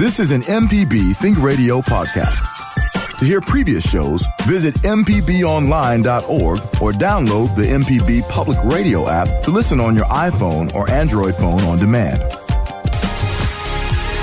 [0.00, 3.18] This is an MPB Think Radio podcast.
[3.18, 9.78] To hear previous shows, visit MPBOnline.org or download the MPB Public Radio app to listen
[9.78, 12.32] on your iPhone or Android phone on demand.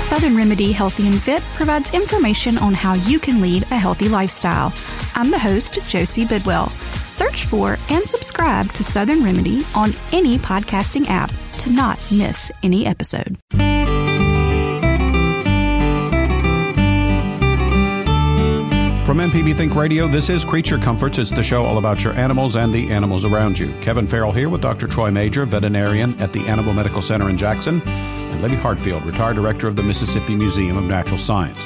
[0.00, 4.74] Southern Remedy Healthy and Fit provides information on how you can lead a healthy lifestyle.
[5.14, 6.70] I'm the host, Josie Bidwell.
[7.06, 12.84] Search for and subscribe to Southern Remedy on any podcasting app to not miss any
[12.84, 13.38] episode.
[19.18, 21.18] From MPB Think Radio, this is Creature Comforts.
[21.18, 23.74] It's the show all about your animals and the animals around you.
[23.80, 24.86] Kevin Farrell here with Dr.
[24.86, 29.66] Troy Majure, veterinarian at the Animal Medical Center in Jackson, and Libby Hartfield, retired director
[29.66, 31.58] of the Mississippi Museum of Natural Science.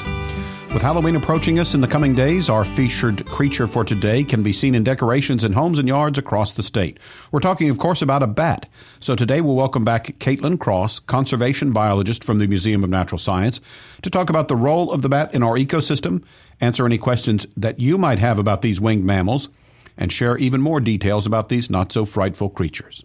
[0.73, 4.55] With Halloween approaching us in the coming days, our featured creature for today can be
[4.55, 6.98] seen in decorations in homes and yards across the state.
[7.31, 8.71] We're talking, of course, about a bat.
[8.98, 13.61] So today we'll welcome back Katelin Cross, conservation biologist from the Museum of Natural Science,
[14.01, 16.25] to talk about the role of the bat in our ecosystem,
[16.59, 19.50] answer any questions that you might have about these winged mammals,
[19.98, 23.05] and share even more details about these not so frightful creatures.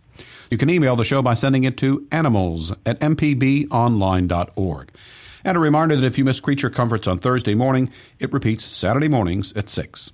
[0.50, 4.92] You can email the show by sending it to animals at mpbonline.org.
[5.48, 9.08] And a reminder that if you miss Creature Comforts on Thursday morning, it repeats Saturday
[9.08, 10.12] mornings at 6.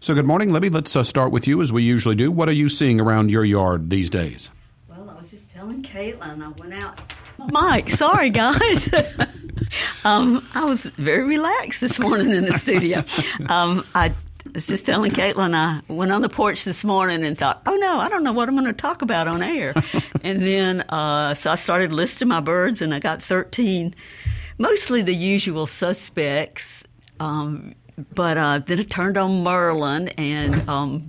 [0.00, 0.70] So, good morning, Libby.
[0.70, 2.32] Let's uh, start with you as we usually do.
[2.32, 4.50] What are you seeing around your yard these days?
[4.88, 6.98] Well, I was just telling Katelin, I went out.
[7.52, 8.88] Mike, sorry, guys.
[10.06, 13.04] um, I was very relaxed this morning in the studio.
[13.50, 14.14] Um, I
[14.54, 17.98] was just telling Katelin I went on the porch this morning and thought, oh no,
[17.98, 19.74] I don't know what I'm going to talk about on air.
[20.22, 23.94] and then, uh, so I started listing my birds and I got 13
[24.58, 26.84] mostly the usual suspects.
[27.20, 27.74] Um,
[28.14, 31.08] but uh, then it turned on Merlin, and um,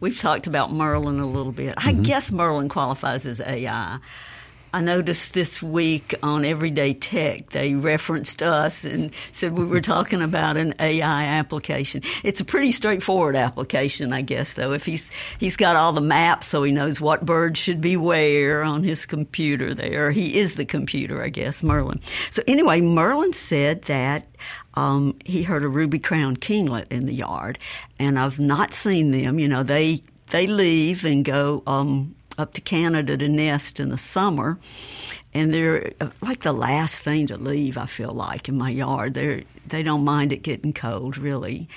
[0.00, 1.74] we've talked about Merlin a little bit.
[1.78, 2.02] I mm-hmm.
[2.02, 3.98] guess Merlin qualifies as AI.
[4.76, 10.20] I noticed this week on Everyday Tech, they referenced us and said we were talking
[10.20, 12.02] about an AI application.
[12.22, 14.72] It's a pretty straightforward application, I guess, though.
[14.74, 18.62] If he's he's got all the maps, so he knows what bird should be where
[18.62, 19.72] on his computer.
[19.72, 21.98] There, he is the computer, I guess, Merlin.
[22.30, 24.26] So anyway, Merlin said that
[24.74, 27.58] um, he heard a ruby crowned kinglet in the yard,
[27.98, 29.38] and I've not seen them.
[29.38, 30.02] You know, they
[30.32, 34.58] they leave and go um, up to Canada to nest in the summer.
[35.34, 35.92] And they're
[36.22, 39.14] like the last thing to leave, I feel like, in my yard.
[39.14, 41.68] They're, they don't mind it getting cold, really.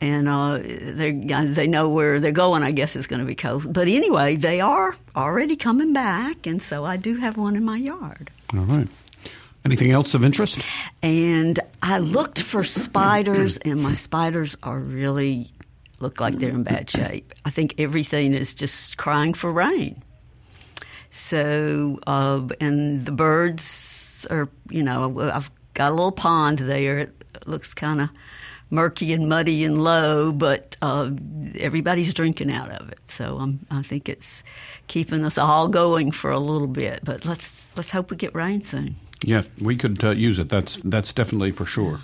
[0.00, 2.62] And uh, they they know where they're going.
[2.62, 3.72] I guess it's going to be cold.
[3.72, 7.78] But anyway, they are already coming back, and so I do have one in my
[7.78, 8.30] yard.
[8.52, 8.88] All right.
[9.64, 10.64] Anything else of interest?
[11.02, 15.50] And I looked for spiders, and my spiders are really
[16.00, 17.34] look like they're in bad shape.
[17.44, 20.02] I think everything is just crying for rain.
[21.10, 26.98] So, uh, and the birds are, you know, I've got a little pond there.
[26.98, 27.14] It
[27.46, 28.10] looks kind of
[28.70, 31.10] murky and muddy and low, but uh,
[31.58, 32.98] everybody's drinking out of it.
[33.08, 34.42] So um, I think it's
[34.88, 37.00] keeping us all going for a little bit.
[37.04, 38.96] But let's let's hope we get rain soon.
[39.24, 40.48] Yeah, we could uh, use it.
[40.48, 42.00] That's that's definitely for sure.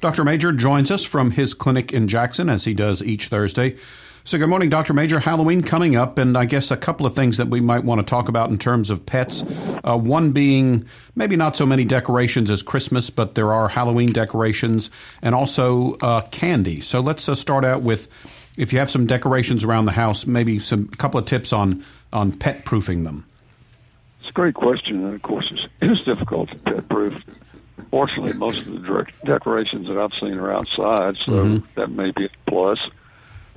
[0.00, 0.22] Dr.
[0.22, 3.76] Majure joins us from his clinic in Jackson, as he does each Thursday.
[4.22, 4.92] So, good morning, Dr.
[4.92, 5.20] Majure.
[5.20, 8.06] Halloween coming up, and I guess a couple of things that we might want to
[8.06, 9.42] talk about in terms of pets.
[9.82, 14.90] Uh, one being maybe not so many decorations as Christmas, but there are Halloween decorations
[15.22, 16.80] and also uh, candy.
[16.80, 18.08] So, let's uh, start out with
[18.56, 22.30] if you have some decorations around the house, maybe some couple of tips on on
[22.32, 23.26] pet proofing them.
[24.20, 27.14] It's a great question, and of course, it's difficult to pet proof
[27.90, 31.66] fortunately, most of the direct decorations that I've seen are outside, so mm-hmm.
[31.74, 32.78] that may be a plus.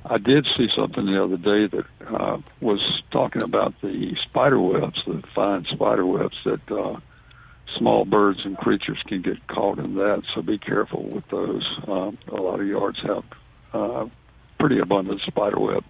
[0.04, 5.00] I did see something the other day that uh, was talking about the spider webs,
[5.06, 6.98] the fine spider webs that uh,
[7.76, 10.24] small birds and creatures can get caught in that.
[10.34, 11.64] So be careful with those.
[11.86, 13.24] Um, a lot of yards have
[13.72, 14.06] uh,
[14.58, 15.84] pretty abundant spider web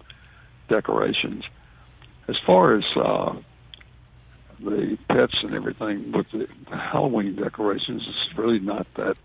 [0.69, 1.43] decorations.
[2.27, 3.35] As far as uh,
[4.59, 9.15] the pets and everything with the Halloween decorations is really not that.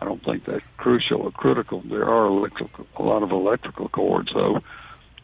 [0.00, 1.82] I don't think that crucial or critical.
[1.84, 4.60] There are electrical, a lot of electrical cords though,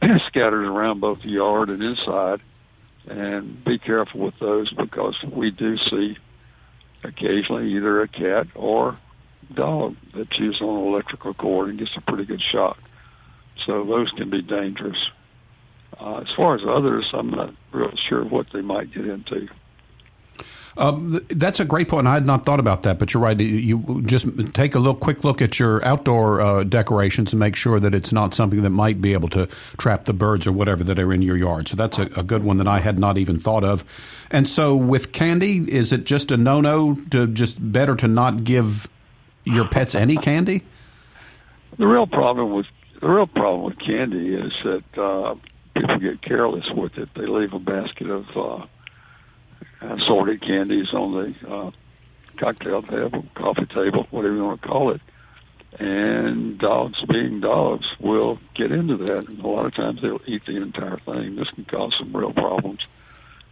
[0.29, 2.41] scattered around both the yard and inside,
[3.09, 6.17] and be careful with those because we do see
[7.03, 8.99] occasionally either a cat or
[9.55, 12.79] dog that chews on an electrical cord and gets a pretty good shock.
[13.67, 14.99] So those can be dangerous.
[15.99, 19.49] Uh, as far as others, I'm not real sure what they might get into.
[20.79, 22.07] Um, that's a great point.
[22.07, 23.39] I had not thought about that, but you're right.
[23.39, 27.81] You just take a little quick look at your outdoor uh, decorations and make sure
[27.81, 29.47] that it's not something that might be able to
[29.77, 31.67] trap the birds or whatever that are in your yard.
[31.67, 33.85] So that's a, a good one that I had not even thought of.
[34.31, 38.89] And so with candy, is it just a no-no to just better to not give
[39.45, 40.63] your pets any candy?
[41.77, 42.67] The real problem with
[43.01, 45.35] the real problem with candy is that uh,
[45.75, 47.09] people get careless with it.
[47.15, 48.67] They leave a basket of uh,
[49.81, 51.71] assorted candies on the uh,
[52.37, 55.01] cocktail table, coffee table, whatever you want to call it.
[55.79, 59.29] And dogs, being dogs, will get into that.
[59.29, 61.37] And a lot of times they'll eat the entire thing.
[61.37, 62.81] This can cause some real problems.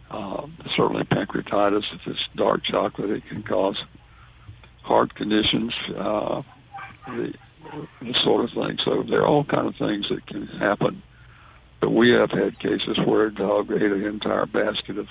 [0.09, 3.77] Uh, certainly pancreatitis, if it's dark chocolate, it can cause
[4.81, 6.41] heart conditions, uh,
[7.07, 7.33] the,
[8.01, 8.79] the sort of thing.
[8.83, 11.03] So there are all kind of things that can happen.
[11.79, 15.07] But we have had cases where a dog ate an entire basket of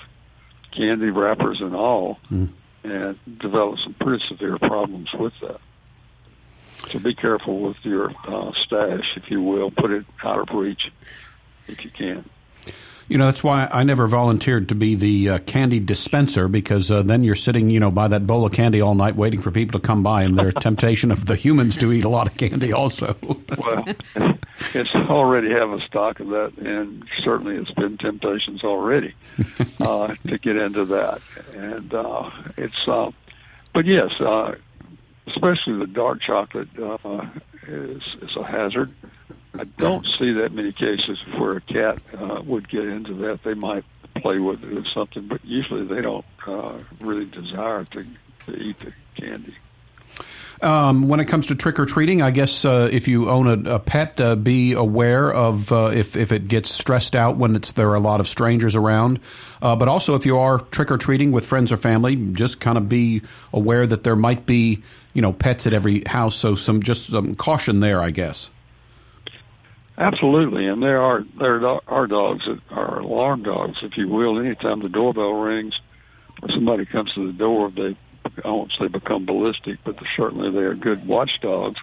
[0.71, 2.49] candy wrappers and all, mm.
[2.83, 5.59] and develop some pretty severe problems with that.
[6.89, 9.71] So be careful with your uh, stash, if you will.
[9.71, 10.91] Put it out of reach
[11.67, 12.29] if you can.
[13.09, 17.03] You know, that's why I never volunteered to be the uh, candy dispenser because uh,
[17.03, 19.79] then you're sitting, you know, by that bowl of candy all night waiting for people
[19.79, 22.73] to come by, and there's temptation of the humans to eat a lot of candy
[22.73, 23.15] also.
[23.57, 23.85] well,
[24.73, 29.13] it's already have a stock of that, and certainly it's been temptations already
[29.79, 31.21] uh, to get into that,
[31.53, 32.87] and uh, it's.
[32.87, 33.11] Uh,
[33.73, 34.55] but yes, uh,
[35.27, 37.25] especially the dark chocolate uh,
[37.67, 38.93] is is a hazard.
[39.59, 43.39] I don't see that many cases where a cat uh, would get into that.
[43.43, 43.83] They might
[44.21, 48.05] play with it or something, but usually they don't uh, really desire to,
[48.45, 49.55] to eat the candy.
[50.61, 53.75] Um, when it comes to trick or treating, I guess uh, if you own a,
[53.75, 57.89] a pet, uh, be aware of uh, if if it gets stressed out when there
[57.89, 59.19] are a lot of strangers around.
[59.61, 62.77] Uh, but also, if you are trick or treating with friends or family, just kind
[62.77, 63.21] of be
[63.53, 64.81] aware that there might be
[65.13, 66.35] you know pets at every house.
[66.35, 68.49] So some just some caution there, I guess.
[69.97, 74.39] Absolutely, and there are there are dogs that are alarm dogs, if you will.
[74.39, 75.73] Anytime the doorbell rings
[76.43, 77.97] or somebody comes to the door, they
[78.45, 81.79] I won't say become ballistic, but certainly they are good watchdogs.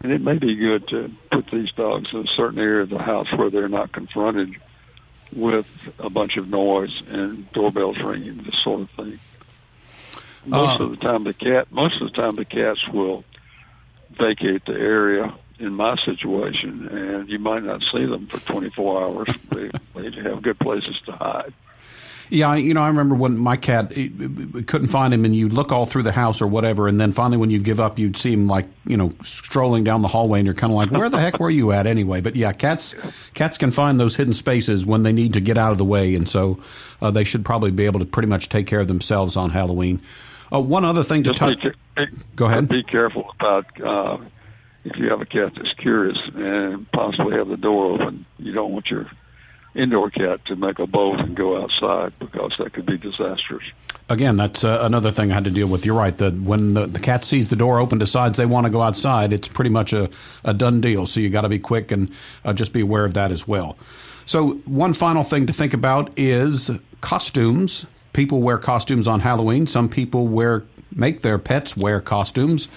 [0.00, 2.98] And it may be good to put these dogs in a certain area of the
[2.98, 4.54] house where they're not confronted
[5.32, 5.66] with
[5.98, 9.18] a bunch of noise and doorbells ringing, this sort of thing.
[10.46, 13.24] Most uh, of the time, the cat most of the time the cats will
[14.10, 19.28] vacate the area in my situation, and you might not see them for 24 hours.
[19.50, 21.52] they, they have good places to hide.
[22.30, 25.84] Yeah, you know, I remember when my cat couldn't find him, and you look all
[25.84, 28.46] through the house or whatever, and then finally, when you give up, you'd see him
[28.46, 31.40] like you know strolling down the hallway, and you're kind of like, "Where the heck
[31.40, 32.94] were you at anyway?" But yeah, cats
[33.34, 36.14] cats can find those hidden spaces when they need to get out of the way,
[36.14, 36.60] and so
[37.02, 40.00] uh, they should probably be able to pretty much take care of themselves on Halloween.
[40.52, 41.66] Uh, one other thing to touch.
[42.36, 42.68] Go ahead.
[42.68, 43.80] Be careful about.
[43.80, 44.18] Uh,
[44.84, 48.72] if you have a cat that's curious and possibly have the door open, you don't
[48.72, 49.10] want your
[49.74, 53.62] indoor cat to make a bolt and go outside because that could be disastrous.
[54.08, 55.86] Again, that's uh, another thing I had to deal with.
[55.86, 56.16] You're right.
[56.16, 59.32] That when the, the cat sees the door open, decides they want to go outside,
[59.32, 60.08] it's pretty much a,
[60.44, 61.06] a done deal.
[61.06, 62.10] So you got to be quick and
[62.44, 63.78] uh, just be aware of that as well.
[64.26, 67.86] So one final thing to think about is costumes.
[68.12, 69.68] People wear costumes on Halloween.
[69.68, 72.68] Some people wear make their pets wear costumes.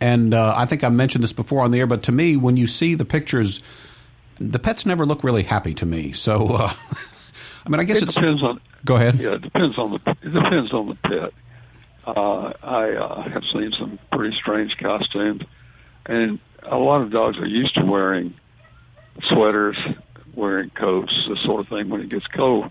[0.00, 2.56] And uh, I think I mentioned this before on the air, but to me, when
[2.56, 3.60] you see the pictures,
[4.38, 6.12] the pets never look really happy to me.
[6.12, 6.72] So, uh,
[7.66, 8.60] I mean, I guess it depends on.
[8.84, 9.20] Go ahead.
[9.20, 10.10] Yeah, it depends on the.
[10.22, 11.32] It depends on the pet.
[12.06, 15.42] Uh, I uh, have seen some pretty strange costumes,
[16.06, 18.34] and a lot of dogs are used to wearing
[19.28, 19.76] sweaters,
[20.34, 22.70] wearing coats, this sort of thing when it gets cold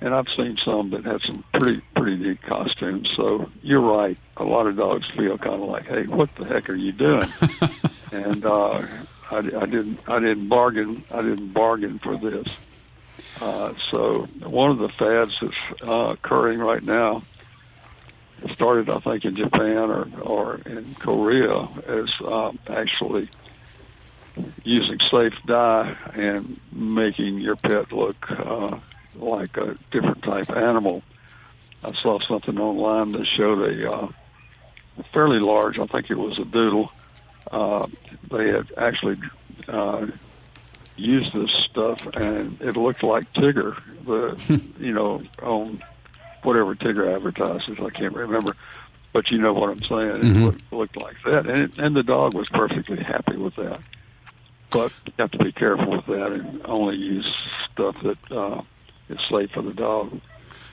[0.00, 3.08] and I've seen some that had some pretty pretty neat costumes.
[3.16, 4.16] So you're right.
[4.36, 7.28] A lot of dogs feel kind of like, "Hey, what the heck are you doing?"
[8.12, 8.86] and uh,
[9.30, 12.56] I, I didn't I didn't bargain I didn't bargain for this.
[13.40, 17.22] Uh, so one of the fads that's uh, occurring right now
[18.42, 23.28] it started, I think, in Japan or or in Korea is uh, actually
[24.62, 28.78] using safe dye and making your pet look uh,
[29.16, 31.02] like a different type animal.
[31.82, 34.08] I saw something online that showed a uh,
[35.12, 36.92] fairly large, I think it was a doodle.
[37.50, 37.86] Uh,
[38.30, 39.16] they had actually
[39.68, 40.06] uh,
[40.96, 43.80] used this stuff, and it looked like Tigger.
[44.04, 45.82] The you know on
[46.42, 48.54] whatever Tigger advertises, I can't remember,
[49.12, 50.08] but you know what I'm saying.
[50.08, 50.44] It mm-hmm.
[50.44, 53.80] looked, looked like that, and it, and the dog was perfectly happy with that.
[54.70, 57.28] But you have to be careful with that and only use
[57.72, 58.62] stuff that uh,
[59.10, 60.20] it's safe for the dog.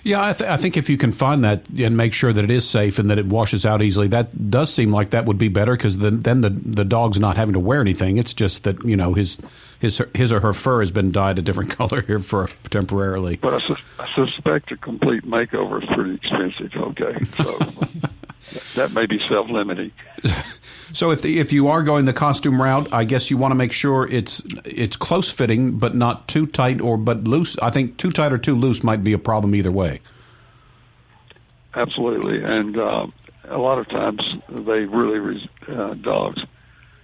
[0.04, 2.52] Yeah, I, th- I, think if you can find that and make sure that it
[2.52, 5.50] is safe and that it washes out easily, that does seem like that would be
[5.50, 8.16] better because then, then the the dog's not having to wear anything.
[8.16, 9.38] It's just that you know his
[9.80, 13.36] his his or her fur has been dyed a different color here for temporarily.
[13.36, 16.72] But I, su- I suspect a complete makeover is pretty expensive.
[16.76, 17.60] Okay, so
[18.76, 19.92] that may be self limiting.
[20.94, 23.56] So if the, if you are going the costume route, I guess you want to
[23.56, 27.58] make sure it's it's close fitting, but not too tight or but loose.
[27.60, 30.02] I think too tight or too loose might be a problem either way.
[31.76, 33.08] Absolutely, and uh,
[33.50, 36.42] a lot of times they really res- uh, dogs,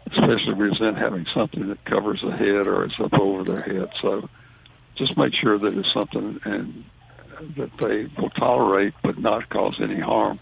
[0.08, 3.90] especially resent having something that covers the head or is up over their head.
[4.02, 4.30] So
[4.96, 6.86] just make sure that it's something and
[7.58, 10.40] that they will tolerate, but not cause any harm.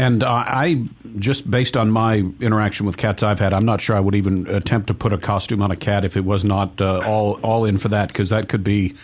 [0.00, 0.88] And uh, I
[1.18, 4.46] just based on my interaction with cats I've had, I'm not sure I would even
[4.46, 7.66] attempt to put a costume on a cat if it was not uh, all all
[7.66, 8.94] in for that because that could be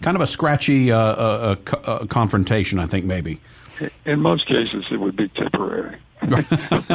[0.00, 2.78] kind of a scratchy uh, uh, uh, uh confrontation.
[2.78, 3.40] I think maybe.
[4.04, 5.96] In most cases, it would be temporary.
[6.20, 6.86] Cat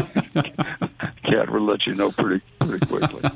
[1.52, 3.30] will let you know pretty pretty quickly.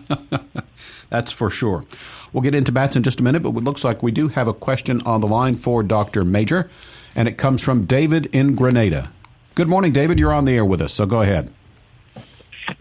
[1.09, 1.83] That's for sure.
[2.31, 4.47] We'll get into bats in just a minute, but it looks like we do have
[4.47, 6.23] a question on the line for Dr.
[6.23, 6.69] Majure,
[7.13, 9.11] and it comes from David in Grenada.
[9.55, 10.17] Good morning, David.
[10.17, 11.53] You're on the air with us, so go ahead.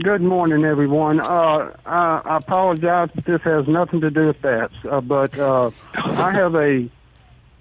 [0.03, 1.21] Good morning, everyone.
[1.21, 4.71] Uh, I, I, apologize if this has nothing to do with that.
[4.89, 6.89] uh, but uh, I have a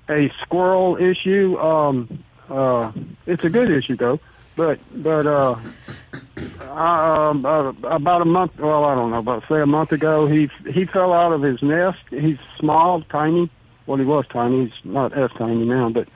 [0.07, 1.57] a squirrel issue.
[1.59, 2.93] Um, uh,
[3.25, 4.21] it's a good issue though,
[4.55, 5.59] but but uh,
[6.61, 8.59] I, um, uh, about a month.
[8.59, 11.61] Well, I don't know, about say a month ago, he he fell out of his
[11.61, 11.99] nest.
[12.11, 13.49] He's small, tiny.
[13.87, 14.67] Well, he was tiny.
[14.67, 16.07] He's not as tiny now, but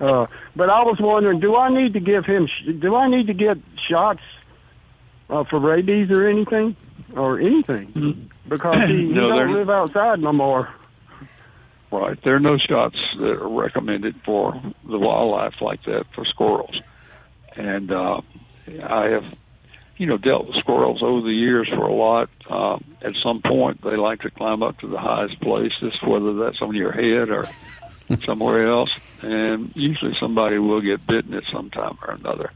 [0.00, 2.48] uh, but I was wondering, do I need to give him?
[2.80, 3.58] Do I need to get
[3.88, 4.22] shots
[5.30, 6.76] uh, for rabies or anything,
[7.14, 7.92] or anything?
[7.92, 8.48] Mm-hmm.
[8.48, 10.68] Because he, he don't live outside no more.
[11.92, 16.80] Right, there are no shots that are recommended for the wildlife like that for squirrels,
[17.54, 18.20] and uh,
[18.82, 19.24] I have,
[19.96, 22.30] you know, dealt with squirrels over the years for a lot.
[22.50, 26.60] Uh, at some point, they like to climb up to the highest places, whether that's
[26.60, 27.44] on your head or
[28.26, 28.90] somewhere else
[29.22, 32.52] and usually somebody will get bitten at some time or another.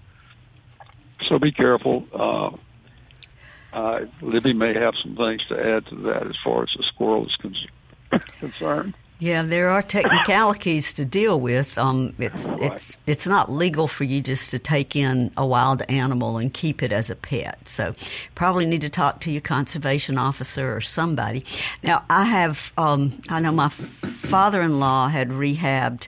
[1.29, 2.07] So be careful.
[2.13, 6.85] Uh, uh, Libby may have some things to add to that as far as the
[6.89, 8.95] squirrel is con- concerned.
[9.21, 11.77] Yeah, there are technicalities to deal with.
[11.77, 12.63] Um, it's right.
[12.63, 16.85] it's it's not legal for you just to take in a wild animal and keep
[16.85, 17.67] it as a pet.
[17.67, 17.95] So,
[18.37, 21.45] probably need to talk to your conservation officer or somebody.
[21.83, 26.07] Now, I have um, I know my father-in-law had rehabbed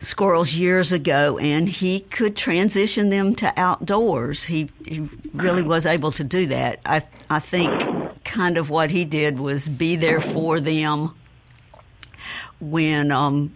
[0.00, 4.44] squirrels years ago, and he could transition them to outdoors.
[4.44, 6.80] He, he really was able to do that.
[6.86, 11.12] I I think kind of what he did was be there for them
[12.60, 13.52] when um,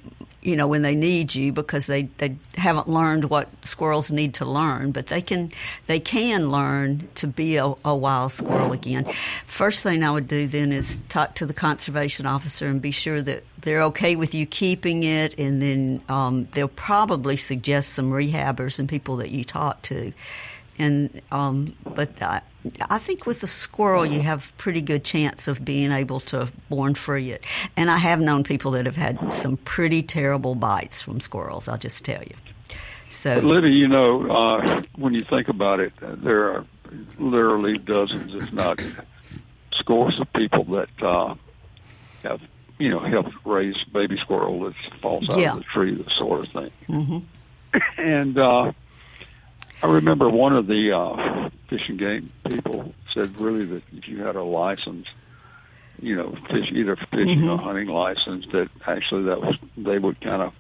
[0.46, 4.44] you know, when they need you because they, they haven't learned what squirrels need to
[4.44, 5.50] learn, but they can
[5.88, 9.12] they can learn to be a, a, wild squirrel again.
[9.49, 13.20] First thing I would do then is talk to the conservation officer and be sure
[13.23, 18.78] that they're okay with you keeping it, and then um, they'll probably suggest some rehabbers
[18.78, 20.12] and people that you talk to.
[20.78, 22.42] And um, but I,
[22.88, 26.95] I think with a squirrel, you have pretty good chance of being able to born
[26.95, 27.45] free it.
[27.76, 31.68] And I have known people that have had some pretty terrible bites from squirrels.
[31.68, 32.35] I'll just tell you.
[33.09, 36.64] So, but Libby, you know, uh, when you think about it, there are
[37.18, 38.83] literally dozens, if not
[39.73, 41.35] scores, of people that uh,
[42.23, 42.40] have,
[42.78, 45.52] you know, helped raise baby squirrel that falls out yeah.
[45.52, 46.71] of the tree, the sort of thing.
[46.88, 47.18] Mm-hmm.
[47.99, 48.73] And uh,
[49.83, 54.23] I remember one of the uh, fish and game people said really that if you
[54.23, 55.06] had a license,
[56.00, 57.50] you know, fish either fishing mm-hmm.
[57.50, 60.52] or hunting license, that actually that was they would kind of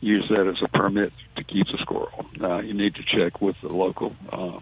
[0.00, 2.26] use that as a permit to keep the squirrel.
[2.38, 4.58] Now you need to check with the local uh,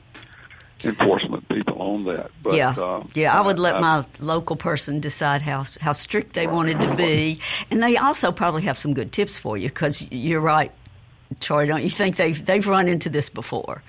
[0.85, 2.30] enforcement people on that.
[2.42, 6.35] But, yeah, uh, yeah, I would let I, my local person decide how how strict
[6.35, 7.40] they wanted to be,
[7.71, 10.73] and they also probably have some good tips for you because you're right.
[11.38, 13.82] Troy, don't you think they've they've run into this before?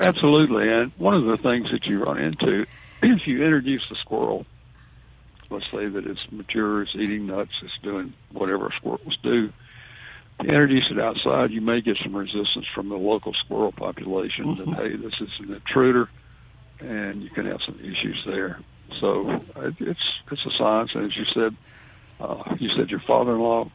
[0.00, 2.66] Absolutely, and one of the things that you run into
[3.02, 4.46] if you introduce the squirrel,
[5.50, 9.52] let's say that it's mature, it's eating nuts, it's doing whatever squirrels do.
[10.42, 14.70] You introduce it outside, you may get some resistance from the local squirrel population mm-hmm.
[14.70, 16.08] that hey, this is an intruder,
[16.80, 18.60] and you can have some issues there.
[19.00, 21.56] So it's it's a science, and as you said,
[22.20, 23.70] uh, you said your father-in-law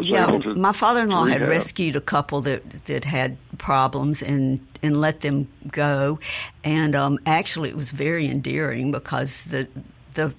[0.00, 5.48] yeah, my father-in-law had rescued a couple that that had problems and and let them
[5.70, 6.18] go,
[6.64, 9.68] and um, actually it was very endearing because the
[10.14, 10.34] the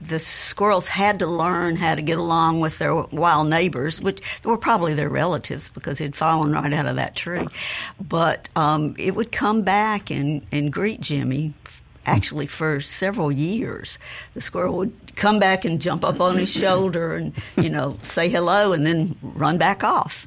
[0.00, 4.56] the squirrels had to learn how to get along with their wild neighbors, which were
[4.56, 7.46] probably their relatives because he'd fallen right out of that tree.
[8.00, 11.52] But um, it would come back and, and greet Jimmy
[12.10, 13.98] actually for several years.
[14.34, 18.28] The squirrel would come back and jump up on his shoulder and, you know, say
[18.28, 20.26] hello and then run back off.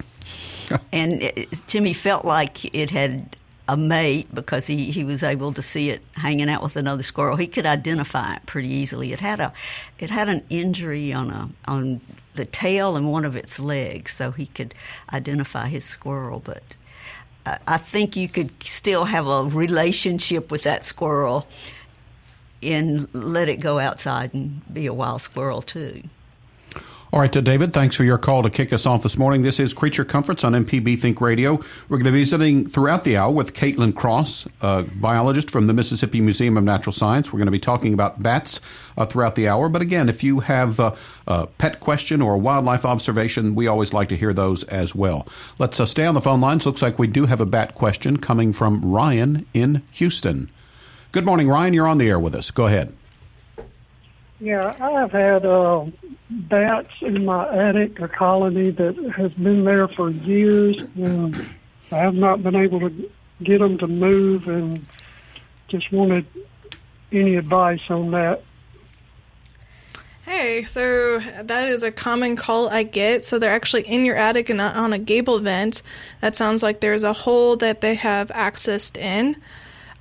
[0.91, 3.35] and it, Jimmy felt like it had
[3.67, 7.37] a mate because he, he was able to see it hanging out with another squirrel.
[7.37, 9.13] He could identify it pretty easily.
[9.13, 9.53] It had a
[9.99, 12.01] it had an injury on a on
[12.35, 14.73] the tail and one of its legs, so he could
[15.13, 16.41] identify his squirrel.
[16.43, 16.75] But
[17.45, 21.47] I, think you could still have a relationship with that squirrel
[22.61, 26.03] and let it go outside and be a wild squirrel too.
[27.13, 29.43] All right, David, thanks for your call to kick us off this morning.
[29.43, 31.57] This is Creature Comforts on MPB Think Radio.
[31.87, 35.73] We're going to be visiting throughout the hour with Katelin Cross, a biologist from the
[35.73, 37.31] Mississippi Museum of Natural Science.
[37.31, 38.59] We're going to be talking about bats
[38.97, 39.69] uh, throughout the hour.
[39.69, 40.95] But again, if you have uh,
[41.27, 45.27] a pet question or a wildlife observation, we always like to hear those as well.
[45.59, 46.65] Let's uh, stay on the phone lines.
[46.65, 50.49] Looks like we do have a bat question coming from Ryan in Houston.
[51.11, 51.75] Good morning, Ryan.
[51.75, 52.49] You're on the air with us.
[52.49, 52.91] Go ahead.
[54.43, 55.85] Yeah, I've had uh,
[56.29, 61.47] bats in my attic, a colony that has been there for years, and
[61.93, 63.09] I have not been able to
[63.41, 64.85] get them to move, and
[65.69, 66.25] just wanted
[67.13, 68.43] any advice on that.
[70.23, 73.23] Hey, so that is a common call I get.
[73.23, 75.81] So they're actually in your attic and not on a gable vent.
[76.19, 79.37] That sounds like there's a hole that they have accessed in.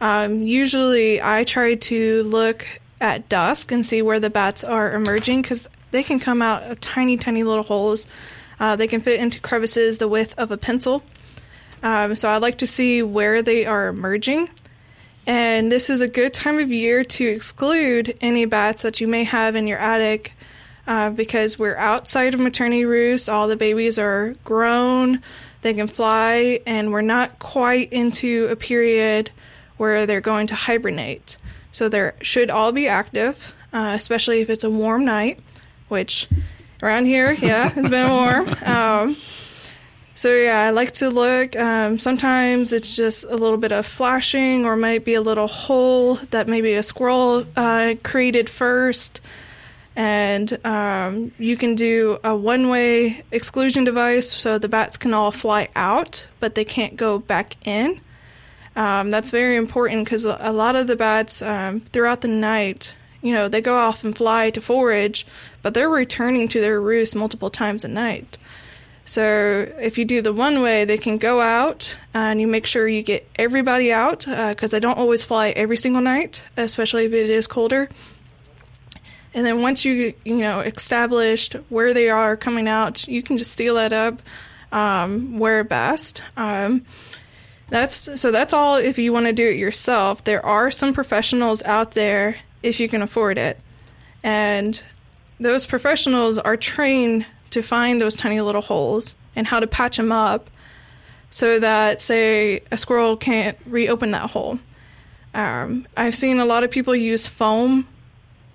[0.00, 2.66] Um, usually, I try to look
[3.02, 6.80] at dusk and see where the bats are emerging because they can come out of
[6.80, 8.08] tiny, tiny little holes.
[8.58, 11.02] Uh, they can fit into crevices the width of a pencil.
[11.82, 14.48] Um, so I like to see where they are emerging.
[15.26, 19.24] And this is a good time of year to exclude any bats that you may
[19.24, 20.32] have in your attic
[20.86, 23.28] uh, because we're outside of maternity roost.
[23.28, 25.22] All the babies are grown,
[25.62, 29.30] they can fly, and we're not quite into a period
[29.76, 31.36] where they're going to hibernate.
[31.72, 35.40] So they should all be active, uh, especially if it's a warm night,
[35.88, 36.28] which
[36.82, 38.54] around here, yeah, it's been warm.
[38.64, 39.16] Um,
[40.14, 41.56] so yeah, I like to look.
[41.56, 46.16] Um, sometimes it's just a little bit of flashing, or might be a little hole
[46.30, 49.20] that maybe a squirrel uh, created first.
[49.96, 55.68] And um, you can do a one-way exclusion device, so the bats can all fly
[55.76, 58.00] out, but they can't go back in.
[58.74, 63.34] Um, that's very important because a lot of the bats um, throughout the night, you
[63.34, 65.26] know, they go off and fly to forage,
[65.62, 68.38] but they're returning to their roost multiple times a night.
[69.04, 72.86] So if you do the one way, they can go out and you make sure
[72.86, 77.12] you get everybody out because uh, they don't always fly every single night, especially if
[77.12, 77.88] it is colder.
[79.34, 83.50] And then once you you know established where they are coming out, you can just
[83.50, 84.22] steal that up
[84.70, 86.22] um, where best.
[86.36, 86.84] Um,
[87.72, 90.22] that's so that's all if you want to do it yourself.
[90.24, 93.58] There are some professionals out there if you can afford it.
[94.22, 94.80] And
[95.40, 100.12] those professionals are trained to find those tiny little holes and how to patch them
[100.12, 100.50] up
[101.30, 104.58] so that say a squirrel can't reopen that hole.
[105.32, 107.88] Um, I've seen a lot of people use foam.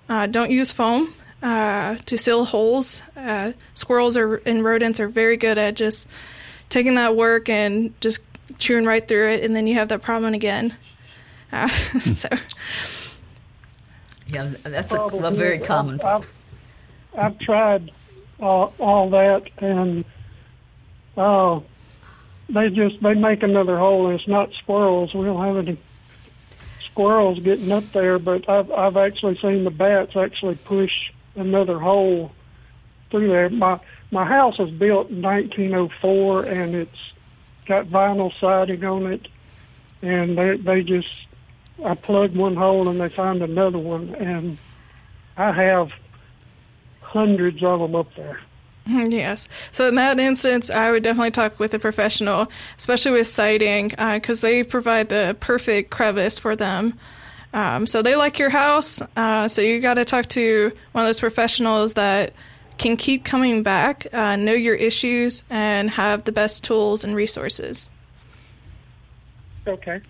[0.08, 3.02] Uh, don't use foam uh, to seal holes.
[3.16, 6.06] Uh, squirrels are, and rodents are very good at just
[6.68, 8.20] taking that work and just
[8.56, 10.74] chewing right through it, and then you have that problem again.
[11.52, 11.68] Uh,
[12.14, 12.28] so,
[14.28, 16.00] yeah, that's a, a very common.
[16.00, 16.28] I've,
[17.16, 17.90] I've tried
[18.40, 20.04] all, all that, and
[21.16, 21.60] uh,
[22.48, 25.14] they just they make another hole, and it's not squirrels.
[25.14, 25.78] We don't have any
[26.90, 30.92] squirrels getting up there, but I've I've actually seen the bats actually push
[31.36, 32.32] another hole
[33.10, 33.48] through there.
[33.50, 33.80] My
[34.10, 37.12] my house was built in 1904, and it's
[37.68, 39.28] got vinyl siding on it,
[40.02, 41.08] and they they just
[41.84, 44.58] I plugged one hole and they find another one, and
[45.36, 45.90] I have
[47.00, 48.40] hundreds of them up there.
[48.88, 49.50] Yes.
[49.70, 54.42] So in that instance, I would definitely talk with a professional, especially with siding, because
[54.42, 56.98] uh, they provide the perfect crevice for them.
[57.52, 59.02] Um, so they like your house.
[59.14, 62.32] Uh, so you got to talk to one of those professionals that
[62.78, 67.88] can keep coming back, uh, know your issues, and have the best tools and resources.
[69.66, 70.00] Okay.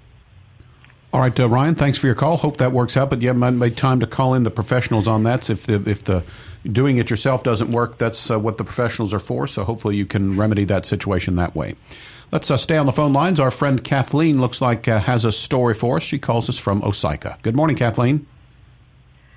[1.13, 1.75] All right, uh, Ryan.
[1.75, 2.37] Thanks for your call.
[2.37, 3.09] Hope that works out.
[3.09, 5.45] But you haven't made time to call in the professionals on that.
[5.45, 6.23] So if the if the
[6.71, 9.47] doing it yourself doesn't work, that's uh, what the professionals are for.
[9.47, 11.77] So hopefully you can remedy that situation that way.
[12.31, 13.41] Let's uh, stay on the phone lines.
[13.41, 16.03] Our friend Kathleen looks like uh, has a story for us.
[16.03, 17.41] She calls us from Osyka.
[17.41, 18.27] Good morning, Kathleen.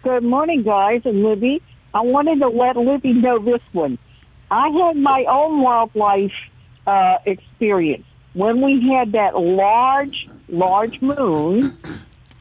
[0.04, 1.62] Good morning, guys and Libby.
[1.93, 3.97] I wanted to let Libby know this one.
[4.49, 6.34] I had my own wildlife
[6.88, 11.77] uh, experience when we had that large, large moon.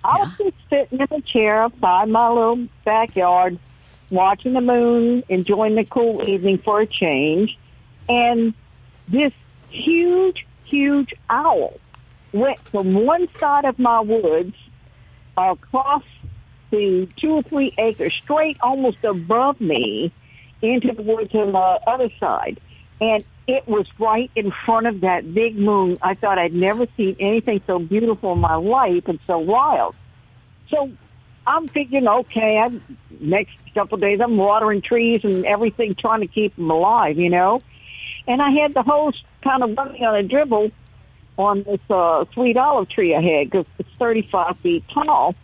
[0.02, 3.58] I was just sitting in a chair outside my little backyard,
[4.10, 7.58] watching the moon, enjoying the cool evening for a change,
[8.08, 8.54] and
[9.08, 9.32] this
[9.68, 11.78] huge, huge owl
[12.32, 14.54] went from one side of my woods
[15.36, 16.04] across
[16.70, 20.12] the two or three acres, straight almost above me,
[20.62, 22.60] into the woods on the other side.
[23.00, 25.98] And it was right in front of that big moon.
[26.02, 29.94] I thought I'd never seen anything so beautiful in my life and so wild.
[30.68, 30.90] So
[31.46, 36.26] I'm thinking, okay, I'm, next couple of days I'm watering trees and everything, trying to
[36.26, 37.62] keep them alive, you know.
[38.28, 40.70] And I had the hose kind of running on a dribble
[41.38, 45.34] on this uh, sweet olive tree I had because it's 35 feet tall.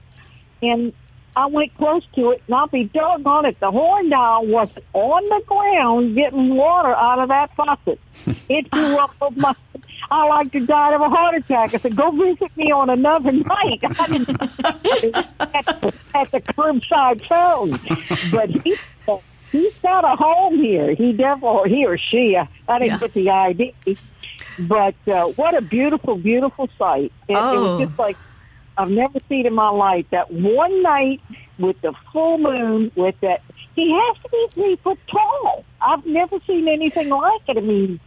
[0.62, 0.92] And
[1.36, 5.22] I went close to it, and I'll be doggone it, the horn dog was on
[5.26, 8.00] the ground getting water out of that faucet.
[8.48, 9.54] it threw up of my.
[10.10, 11.74] I like to die of a heart attack.
[11.74, 17.26] I said, "Go visit me on another night." I didn't at, the, at the curbside
[17.28, 17.72] phone,
[18.30, 18.76] but he
[19.52, 20.94] he's got a home here.
[20.94, 22.36] He definitely he or she.
[22.36, 22.98] I, I didn't Yeah.
[23.08, 23.74] get the ID,
[24.60, 27.12] but uh, what a beautiful, beautiful sight.
[27.28, 27.76] It, it Oh.
[27.78, 28.16] was just like
[28.78, 31.20] I've never seen in my life that one night
[31.58, 33.42] with the full moon with that.
[33.74, 35.64] He has to be three foot tall.
[35.80, 37.58] I've never seen anything like it.
[37.58, 38.00] I mean,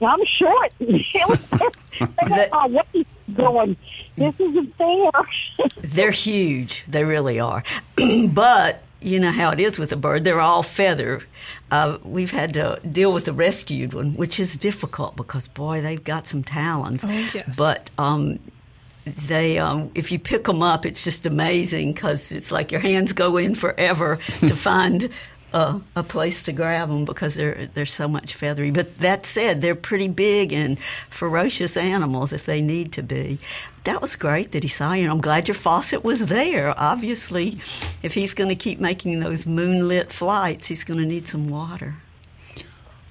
[0.00, 0.72] I'm short.
[0.80, 1.78] It
[2.18, 3.76] I got my waist going.
[4.16, 5.10] This isn't fair.
[5.82, 6.84] They're huge.
[6.88, 7.62] They really are.
[8.28, 10.24] but you know how it is with a bird.
[10.24, 11.22] They're all feather.
[11.70, 16.02] Uh, we've had to deal with the rescued one, which is difficult because boy, they've
[16.02, 17.04] got some talons.
[17.04, 17.56] Oh, yes.
[17.56, 18.38] But um,
[19.04, 23.12] they, um, if you pick them up, it's just amazing because it's like your hands
[23.12, 25.10] go in forever to find.
[25.54, 28.70] Uh, a place to grab them because they're they're so much feathery.
[28.70, 30.78] But that said, they're pretty big and
[31.10, 33.38] ferocious animals if they need to be.
[33.84, 35.02] That was great that he saw you.
[35.02, 36.72] and I'm glad your faucet was there.
[36.80, 37.58] Obviously,
[38.02, 41.96] if he's going to keep making those moonlit flights, he's going to need some water.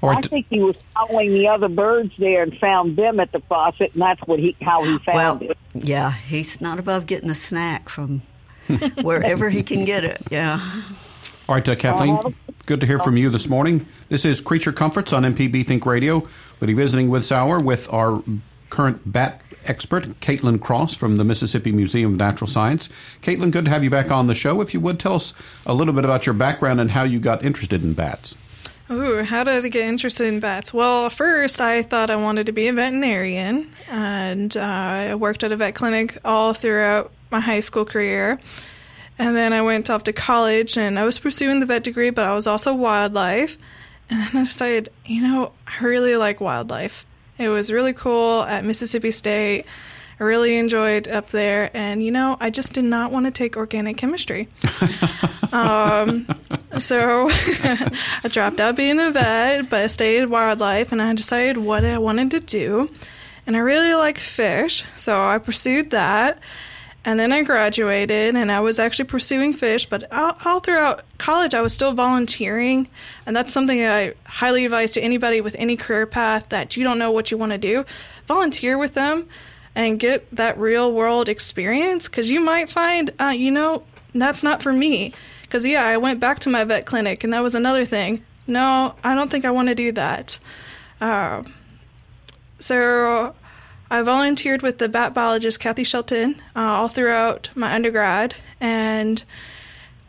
[0.01, 3.39] All I think he was following the other birds there and found them at the
[3.41, 5.57] faucet, and that's what he how he found Well, it.
[5.75, 8.21] yeah, he's not above getting a snack from
[9.01, 10.21] wherever he can get it.
[10.31, 10.59] Yeah.
[11.47, 12.29] All right, uh, Kathleen, Uh-huh.
[12.65, 13.85] good to hear from you this morning.
[14.09, 16.27] This is Creature Comforts on MPB Think Radio.
[16.59, 18.23] We'll be visiting with this hour with our
[18.69, 22.89] current bat expert, Katelin Cross from the Mississippi Museum of Natural Science.
[23.21, 24.61] Katelin, good to have you back on the show.
[24.61, 25.33] If you would tell us
[25.65, 28.35] a little bit about your background and how you got interested in bats.
[28.91, 30.73] Ooh, how did I get interested in bats?
[30.73, 35.53] Well, first I thought I wanted to be a veterinarian, and uh, I worked at
[35.53, 38.37] a vet clinic all throughout my high school career.
[39.17, 42.25] And then I went off to college, and I was pursuing the vet degree, but
[42.25, 43.57] I was also wildlife.
[44.09, 47.05] And then I decided, you know, I really like wildlife.
[47.37, 49.65] It was really cool at Mississippi State.
[50.19, 53.55] I really enjoyed up there, and you know, I just did not want to take
[53.55, 54.49] organic chemistry.
[55.53, 56.27] um,
[56.79, 61.83] so I dropped out being a vet, but I stayed wildlife, and I decided what
[61.83, 62.89] I wanted to do.
[63.47, 66.39] And I really like fish, so I pursued that.
[67.03, 71.55] And then I graduated, and I was actually pursuing fish, but all, all throughout college,
[71.55, 72.87] I was still volunteering.
[73.25, 76.99] And that's something I highly advise to anybody with any career path that you don't
[76.99, 77.85] know what you want to do.
[78.27, 79.27] Volunteer with them
[79.73, 84.61] and get that real world experience because you might find, uh, you know, that's not
[84.61, 85.13] for me.
[85.51, 88.23] Because, yeah, I went back to my vet clinic, and that was another thing.
[88.47, 90.39] No, I don't think I want to do that.
[91.01, 91.43] Uh,
[92.57, 93.35] so
[93.89, 99.21] I volunteered with the bat biologist Kathy Shelton uh, all throughout my undergrad and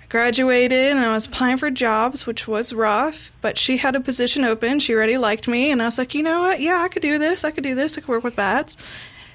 [0.08, 4.44] graduated and I was applying for jobs, which was rough, but she had a position
[4.44, 4.78] open.
[4.78, 6.60] She already liked me, and I was like, you know what?
[6.60, 7.42] Yeah, I could do this.
[7.42, 7.98] I could do this.
[7.98, 8.76] I could work with bats.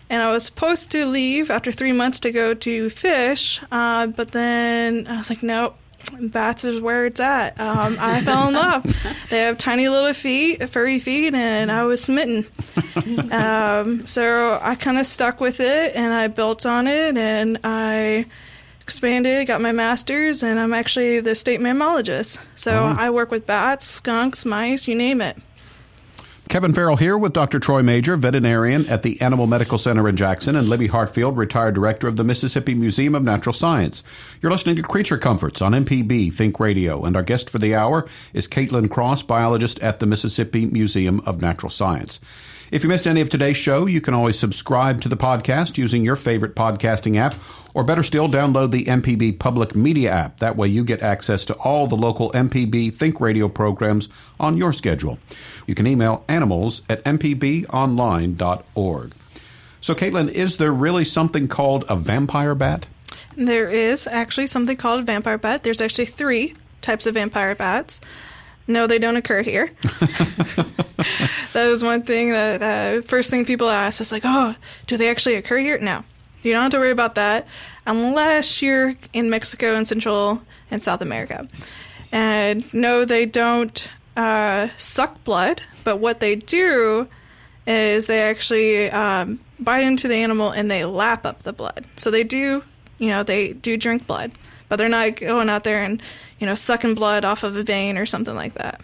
[0.09, 4.31] And I was supposed to leave after three months to go to fish, uh, but
[4.31, 5.75] then I was like, nope.
[6.11, 7.59] Bats is where it's at.
[7.59, 8.95] Um, I fell in love.
[9.29, 12.45] They have tiny little feet, furry feet, and I was smitten.
[13.31, 18.25] um, so I kind of stuck with it, and I built on it, and I
[18.81, 22.39] expanded, got my master's, and I'm actually the state mammologist.
[22.55, 25.37] So I work with bats, skunks, mice, you name it.
[26.49, 27.59] Kevin Farrell here with Dr.
[27.59, 32.07] Troy Majure, veterinarian at the Animal Medical Center in Jackson, and Libby Hartfield, retired director
[32.07, 34.01] of the Mississippi Museum of Natural Science.
[34.41, 38.07] You're listening to Creature Comforts on MPB Think Radio, and our guest for the hour
[38.31, 42.21] is Katelin Cross, biologist at the Mississippi Museum of Natural Science.
[42.71, 46.05] If you missed any of today's show, you can always subscribe to the podcast using
[46.05, 47.33] your favorite podcasting app
[47.77, 50.39] Or better still, download the MPB Public Media app.
[50.39, 54.09] That way you get access to all the local MPB Think Radio programs
[54.39, 55.19] on your schedule.
[55.67, 59.13] You can email animals at mpbonline.org.
[59.79, 62.87] So, Katelin, is there really something called a vampire bat?
[63.35, 65.61] There is actually something called a vampire bat.
[65.61, 68.01] There's actually three types of vampire bats.
[68.65, 69.69] No, they don't occur here.
[71.53, 74.55] that was one thing that uh, first thing people ask is like, oh,
[74.87, 75.77] do they actually occur here?
[75.77, 76.03] No,
[76.47, 77.45] you don't have to worry about that
[77.85, 81.47] unless you're in Mexico and Central and South America.
[82.11, 87.07] And no, they don't uh, suck blood, but what they do
[87.65, 91.85] is they actually um, bite into the animal and they lap up the blood.
[91.97, 92.63] So they do,
[92.97, 94.31] you know, they do drink blood,
[94.69, 96.01] but they're not going out there and,
[96.39, 98.81] you know, sucking blood off of a vein or something like that.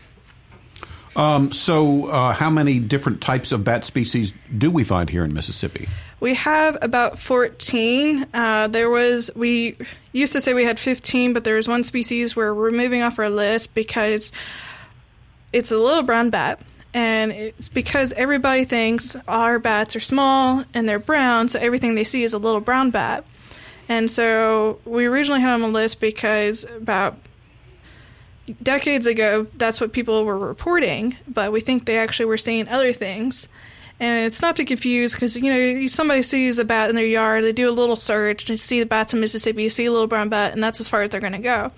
[1.16, 5.34] Um, so, uh, how many different types of bat species do we find here in
[5.34, 5.88] Mississippi?
[6.24, 8.28] We have about 14.
[8.34, 9.76] Uh, there was, we
[10.14, 13.30] used to say we had 15, but there was one species we're removing off our
[13.30, 14.32] list because
[15.52, 16.62] it's a little brown bat.
[16.94, 22.06] And it's because everybody thinks our bats are small and they're brown, so everything they
[22.06, 23.26] see is a little brown bat.
[23.90, 27.18] And so we originally had them on the list because about
[28.62, 32.94] decades ago, that's what people were reporting, but we think they actually were seeing other
[32.94, 33.50] things.
[34.00, 37.44] And it's not to confuse because, you know, somebody sees a bat in their yard,
[37.44, 40.08] they do a little search, and see the bats in Mississippi, you see a little
[40.08, 41.72] brown bat, and that's as far as they're going to go.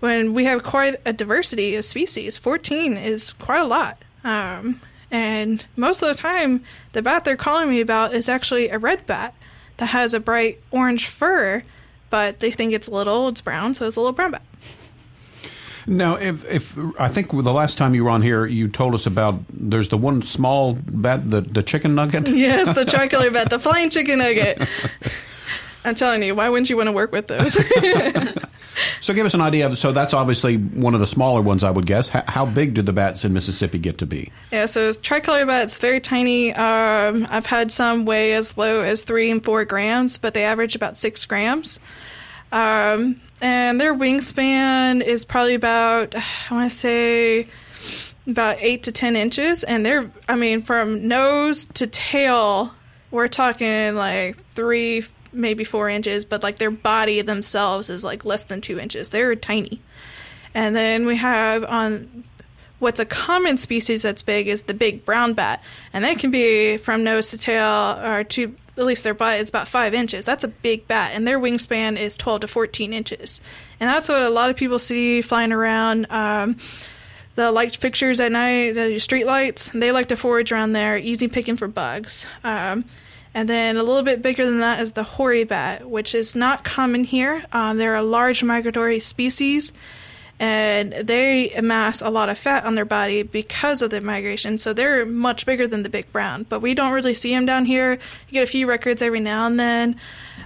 [0.00, 4.02] When we have quite a diversity of species, 14 is quite a lot.
[4.22, 8.78] Um, and most of the time, the bat they're calling me about is actually a
[8.78, 9.34] red bat
[9.78, 11.64] that has a bright orange fur,
[12.10, 14.42] but they think it's little, it's brown, so it's a little brown bat.
[15.86, 19.06] Now, if, if I think the last time you were on here, you told us
[19.06, 22.28] about there's the one small bat, the, the chicken nugget.
[22.40, 24.66] Yes, the tricolor bat, the flying chicken nugget.
[25.84, 27.52] I'm telling you, why wouldn't you want to work with those?
[29.00, 29.78] so, give us an idea of.
[29.78, 32.10] So, that's obviously one of the smaller ones, I would guess.
[32.10, 34.30] How, how big do the bats in Mississippi get to be?
[34.52, 36.54] Yeah, so tricolor bats, very tiny.
[36.54, 40.74] Um, I've had some weigh as low as three and four grams, but they average
[40.74, 41.80] about six grams.
[42.52, 47.48] Um, and their wingspan is probably about I want to say
[48.26, 52.72] about eight to ten inches, and they're I mean from nose to tail,
[53.10, 58.44] we're talking like three maybe four inches, but like their body themselves is like less
[58.44, 59.10] than two inches.
[59.10, 59.80] They're tiny,
[60.54, 62.24] and then we have on
[62.78, 66.78] what's a common species that's big is the big brown bat, and that can be
[66.78, 70.24] from nose to tail or to at least their butt is about five inches.
[70.24, 73.40] That's a big bat, and their wingspan is 12 to 14 inches.
[73.78, 76.10] And that's what a lot of people see flying around.
[76.10, 76.56] Um,
[77.36, 81.28] the light fixtures at night, the street lights, they like to forage around there, easy
[81.28, 82.26] picking for bugs.
[82.42, 82.84] Um,
[83.32, 86.64] and then a little bit bigger than that is the hoary bat, which is not
[86.64, 87.44] common here.
[87.52, 89.72] Um, they're a large migratory species
[90.40, 94.58] and they amass a lot of fat on their body because of the migration.
[94.58, 97.66] So they're much bigger than the big brown, but we don't really see them down
[97.66, 97.92] here.
[97.92, 100.00] You get a few records every now and then,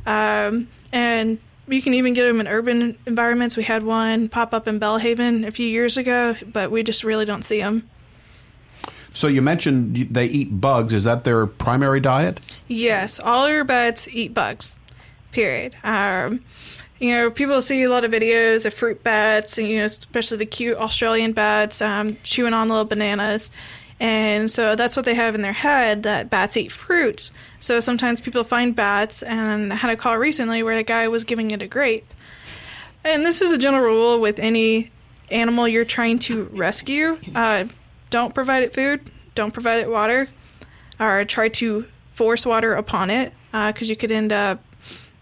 [0.04, 3.57] um, and you can even get them in urban environments.
[3.57, 7.24] We had one pop up in Belhaven a few years ago, but we just really
[7.24, 7.88] don't see them.
[9.12, 10.92] So you mentioned they eat bugs.
[10.92, 12.40] Is that their primary diet?
[12.66, 14.80] Yes, all our bats eat bugs.
[15.30, 15.76] Period.
[15.85, 16.40] Um,
[16.98, 20.38] you know, people see a lot of videos of fruit bats, and you know, especially
[20.38, 23.50] the cute Australian bats um, chewing on little bananas.
[24.00, 27.30] And so that's what they have in their head that bats eat fruit.
[27.61, 31.24] So sometimes people find bats, and I had a call recently where a guy was
[31.24, 32.07] giving it a grape.
[33.04, 34.90] And this is a general rule with any
[35.30, 37.18] animal you're trying to rescue.
[37.35, 37.64] Uh,
[38.11, 40.28] don't provide it food, don't provide it water,
[40.98, 44.62] or try to force water upon it because uh, you could end up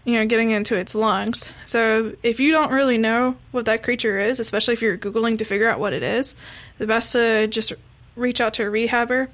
[0.05, 1.47] you know, getting into its lungs.
[1.65, 5.45] So if you don't really know what that creature is, especially if you're Googling to
[5.45, 6.35] figure out what it is,
[6.77, 7.73] the best to just
[8.15, 9.29] reach out to a rehabber.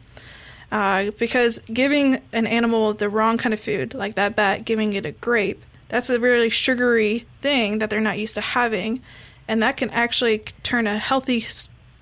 [0.72, 5.06] Uh, because giving an animal the wrong kind of food, like that bat giving it
[5.06, 9.02] a grape, that's a really sugary thing that they're not used to having.
[9.48, 11.46] And that can actually turn a healthy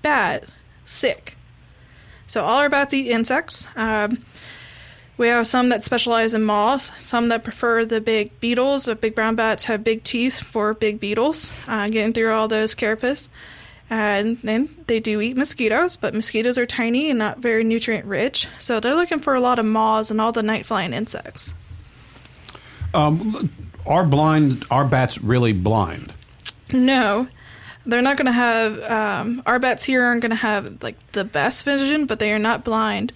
[0.02, 0.44] bat
[0.84, 1.38] sick.
[2.26, 3.66] So all our bats eat insects.
[3.74, 4.22] Um,
[5.18, 8.84] we have some that specialize in moths, some that prefer the big beetles.
[8.84, 12.74] The big brown bats have big teeth for big beetles, uh, getting through all those
[12.74, 13.28] carapace.
[13.90, 18.46] And then they do eat mosquitoes, but mosquitoes are tiny and not very nutrient rich.
[18.58, 21.52] So they're looking for a lot of moths and all the night flying insects.
[22.94, 23.50] Um,
[23.86, 24.66] are blind?
[24.70, 26.12] Are bats really blind?
[26.70, 27.26] No,
[27.86, 28.82] they're not going to have.
[28.82, 32.38] Um, our bats here aren't going to have like the best vision, but they are
[32.38, 33.12] not blind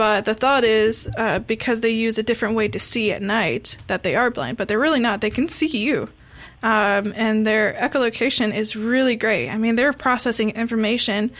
[0.00, 3.76] But the thought is uh, because they use a different way to see at night
[3.86, 5.20] that they are blind, but they're really not.
[5.20, 6.08] They can see you.
[6.62, 9.50] Um, and their echolocation is really great.
[9.50, 11.30] I mean, they're processing information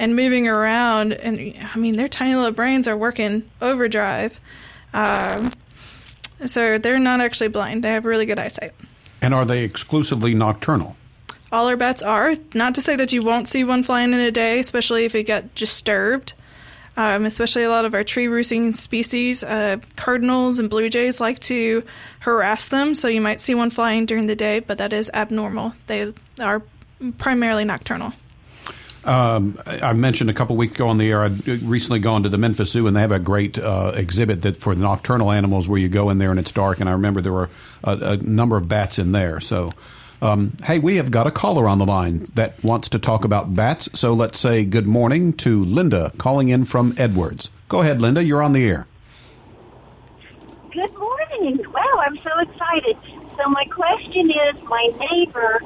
[0.00, 4.36] and moving around, and I mean, their tiny little brains are working overdrive.
[4.92, 5.52] Um,
[6.44, 7.84] so they're not actually blind.
[7.84, 8.72] They have really good eyesight.
[9.20, 10.96] And are they exclusively nocturnal?
[11.52, 12.34] All our bats are.
[12.52, 15.22] Not to say that you won't see one flying in a day, especially if it
[15.22, 16.32] got disturbed.
[16.94, 21.40] Um, especially a lot of our tree roosting species, uh, cardinals and blue jays like
[21.40, 21.82] to
[22.20, 25.72] harass them, so you might see one flying during the day, but that is abnormal.
[25.86, 26.62] They are
[27.16, 28.12] primarily nocturnal.
[29.04, 31.22] Um, I mentioned a couple weeks ago on the air.
[31.22, 34.58] I'd recently gone to the Memphis Zoo, and they have a great uh, exhibit that
[34.58, 36.78] for the nocturnal animals, where you go in there and it's dark.
[36.78, 37.50] And I remember there were
[37.82, 39.40] a, a number of bats in there.
[39.40, 39.72] So,
[40.22, 43.54] um, hey, we have got a caller on the line that wants to talk about
[43.56, 43.88] bats.
[43.98, 47.50] So let's say good morning to Linda, calling in from Edwards.
[47.68, 48.22] Go ahead, Linda.
[48.22, 48.86] You're on the air.
[50.72, 51.60] Good morning.
[51.72, 52.96] Wow, I'm so excited.
[53.36, 55.60] So my question is, my neighbor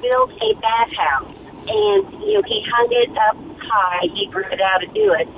[0.00, 1.34] built a bat house
[1.68, 4.06] and you know he hung it up high.
[4.14, 5.28] He figured out to do it.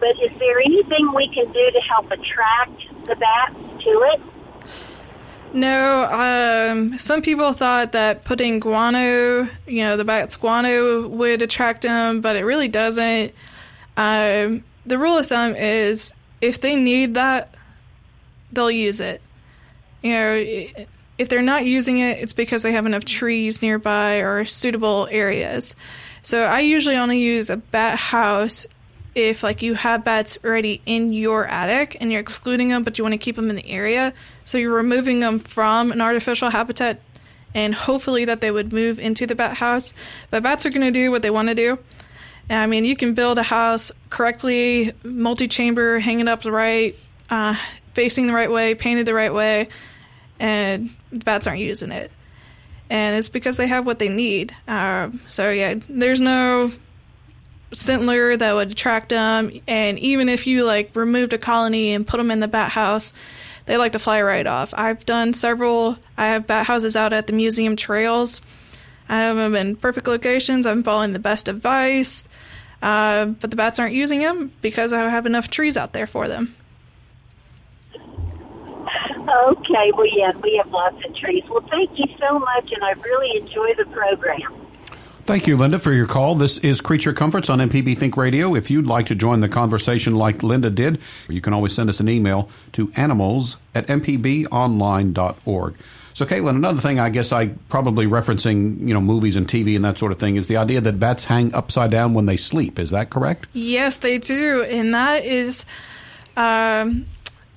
[0.00, 4.37] But is there anything we can do to help attract the bats to it?
[5.52, 11.82] No, um, some people thought that putting guano, you know, the bat's guano would attract
[11.82, 13.32] them, but it really doesn't.
[13.96, 17.54] Um, the rule of thumb is if they need that,
[18.52, 19.20] they'll use it.
[20.02, 20.84] You know,
[21.18, 25.74] if they're not using it, it's because they have enough trees nearby or suitable areas.
[26.22, 28.66] So I usually only use a bat house
[29.18, 33.04] if like you have bats already in your attic and you're excluding them, but you
[33.04, 34.12] want to keep them in the area.
[34.44, 37.00] So you're removing them from an artificial habitat
[37.54, 39.92] and hopefully that they would move into the bat house.
[40.30, 41.78] But bats are going to do what they want to do.
[42.50, 46.96] I mean, you can build a house correctly, multi chamber, hang it up right,
[47.28, 47.54] uh,
[47.94, 49.68] facing the right way, painted the right way,
[50.38, 52.10] and the bats aren't using it.
[52.88, 54.54] And it's because they have what they need.
[54.66, 56.72] Uh, so, yeah, there's no
[57.72, 59.50] scent lure that would attract them.
[59.66, 63.12] And even if you like removed a colony and put them in the bat house,
[63.66, 64.72] they like to fly right off.
[64.74, 68.40] I've done several, I have bat houses out at the museum trails.
[69.08, 70.66] I have them in perfect locations.
[70.66, 72.28] I'm following the best advice.
[72.80, 76.28] Uh, but the bats aren't using them because I have enough trees out there for
[76.28, 76.54] them.
[79.28, 81.44] Okay, well, yeah, we have lots of trees.
[81.50, 84.67] Well, thank you so much, and I really enjoy the program.
[85.28, 86.36] Thank you, Linda, for your call.
[86.36, 88.54] This is Creature Comforts on MPB Think Radio.
[88.54, 92.00] If you'd like to join the conversation like Linda did, you can always send us
[92.00, 95.74] an email to animals at mpbonline.org.
[96.14, 99.84] So, Katelin, another thing I guess I probably referencing, you know, movies and TV and
[99.84, 102.78] that sort of thing is the idea that bats hang upside down when they sleep.
[102.78, 103.48] Is that correct?
[103.52, 104.62] Yes, they do.
[104.62, 105.66] And that is.
[106.38, 107.04] Um,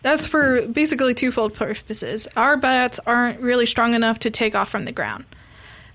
[0.01, 2.27] that's for basically twofold purposes.
[2.35, 5.23] Our bats aren't really strong enough to take off from the ground.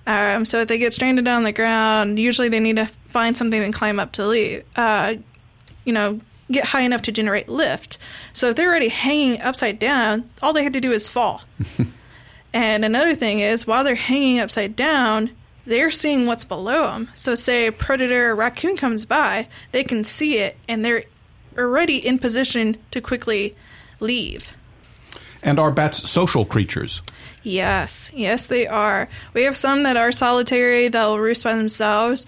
[0.07, 3.63] Um, so if they get stranded on the ground, usually they need to find something
[3.63, 4.65] and climb up to leave.
[4.77, 5.15] Uh,
[5.85, 7.99] you know, get high enough to generate lift.
[8.33, 11.43] So if they're already hanging upside down, all they have to do is fall.
[12.53, 15.31] and another thing is, while they're hanging upside down,
[15.65, 17.09] they're seeing what's below them.
[17.15, 21.05] So say a predator, a raccoon comes by, they can see it, and they're
[21.59, 23.57] already in position to quickly
[23.99, 24.53] leave.
[25.43, 27.03] And are bats social creatures?
[27.47, 29.09] Yes, yes, they are.
[29.33, 32.27] We have some that are solitary that will roost by themselves,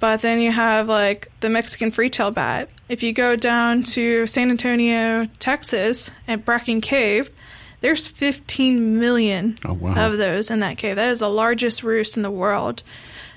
[0.00, 2.68] but then you have like the Mexican free-tailed bat.
[2.90, 7.30] If you go down to San Antonio, Texas, at Bracken Cave,
[7.80, 9.94] there's 15 million oh, wow.
[9.94, 10.96] of those in that cave.
[10.96, 12.82] That is the largest roost in the world.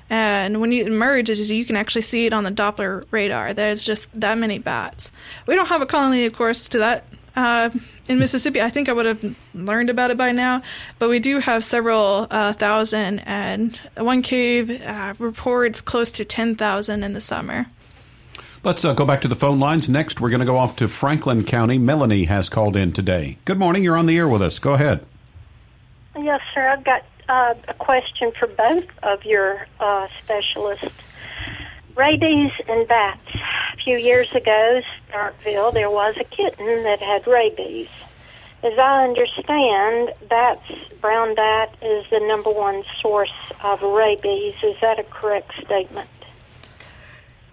[0.10, 3.54] And when you emerge you can actually see it on the Doppler radar.
[3.54, 5.10] There's just that many bats.
[5.48, 7.70] We don't have a colony, of course, to that uh,
[8.08, 8.62] in Mississippi.
[8.62, 10.62] I think I would have learned about it by now,
[11.00, 17.04] but we do have several uh, thousand, and one cave uh, reports close to 10,000
[17.04, 17.68] in the summer.
[18.64, 19.90] Let's uh, go back to the phone lines.
[19.90, 21.78] Next, we're going to go off to Franklin County.
[21.78, 23.38] Melanie has called in today.
[23.44, 23.84] Good morning.
[23.84, 24.58] You're on the air with us.
[24.60, 25.06] Go ahead.
[26.16, 26.70] Yes, sir.
[26.70, 30.88] I've got uh, a question for both of your uh, specialists.
[31.96, 33.22] Rabies and bats.
[33.74, 37.90] A few years ago, Starkville, there was a kitten that had rabies.
[38.64, 40.64] As I understand, bats,
[41.02, 44.56] brown bat is the number one source of rabies.
[44.64, 46.10] Is that a correct statement?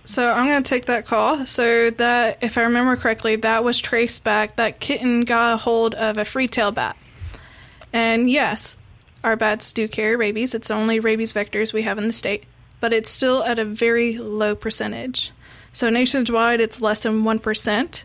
[0.04, 1.46] So I'm going to take that call.
[1.46, 4.56] So that, if I remember correctly, that was traced back.
[4.56, 6.96] That kitten got a hold of a free-tail bat,
[7.92, 8.76] and yes,
[9.22, 10.54] our bats do carry rabies.
[10.54, 12.44] It's the only rabies vectors we have in the state
[12.80, 15.30] but it's still at a very low percentage.
[15.72, 18.02] So nationwide, it's less than 1%.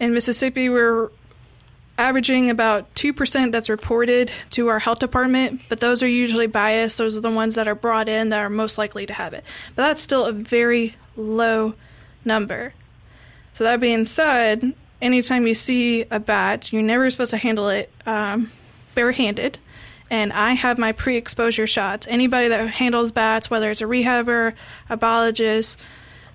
[0.00, 1.10] In Mississippi, we're
[1.96, 6.98] averaging about 2% that's reported to our health department, but those are usually biased.
[6.98, 9.44] Those are the ones that are brought in that are most likely to have it.
[9.76, 11.74] But that's still a very low
[12.24, 12.72] number.
[13.52, 17.92] So, that being said, anytime you see a bat, you're never supposed to handle it
[18.06, 18.50] um,
[18.94, 19.58] barehanded.
[20.10, 22.08] And I have my pre exposure shots.
[22.08, 24.54] Anybody that handles bats, whether it's a rehabber,
[24.88, 25.78] a biologist,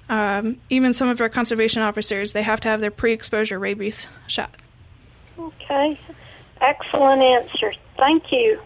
[0.07, 4.07] um, even some of our conservation officers, they have to have their pre exposure rabies
[4.27, 4.55] shot.
[5.37, 5.99] Okay.
[6.61, 7.73] Excellent answer.
[7.97, 8.61] Thank you.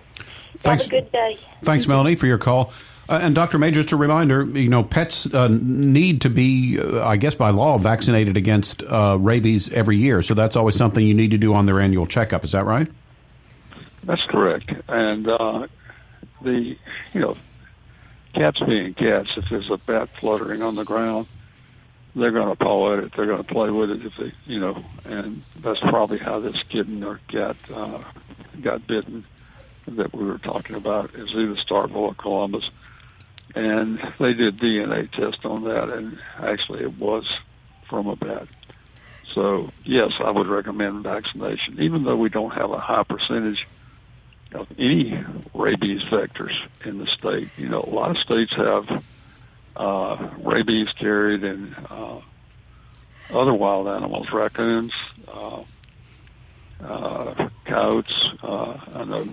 [0.57, 0.89] Thanks.
[0.89, 1.39] Have a good day.
[1.63, 2.71] Thanks, Melanie, for your call.
[3.07, 3.57] Uh, and Dr.
[3.57, 7.49] May, just a reminder, you know, pets uh, need to be, uh, I guess by
[7.49, 10.21] law, vaccinated against uh, rabies every year.
[10.21, 12.43] So that's always something you need to do on their annual checkup.
[12.43, 12.87] Is that right?
[14.03, 14.71] That's correct.
[14.87, 15.67] And uh,
[16.41, 16.77] the,
[17.13, 17.37] you know,
[18.33, 21.27] cats being cats, if there's a bat fluttering on the ground,
[22.15, 23.11] they're going to paw at it.
[23.15, 26.61] They're going to play with it if they, you know, and that's probably how this
[26.63, 28.03] kitten or cat uh,
[28.61, 29.25] got bitten
[29.87, 32.69] that we were talking about is either Starkville or Columbus.
[33.55, 37.25] And they did DNA test on that, and actually it was
[37.89, 38.47] from a bat.
[39.33, 43.67] So yes, I would recommend vaccination, even though we don't have a high percentage
[44.53, 45.23] of any
[45.53, 47.49] rabies vectors in the state.
[47.57, 49.03] You know, a lot of states have
[49.75, 52.21] uh, rabies carried in uh,
[53.31, 54.93] other wild animals, raccoons,
[55.27, 55.63] uh,
[56.83, 58.13] uh, coyotes.
[58.41, 59.27] Uh, I know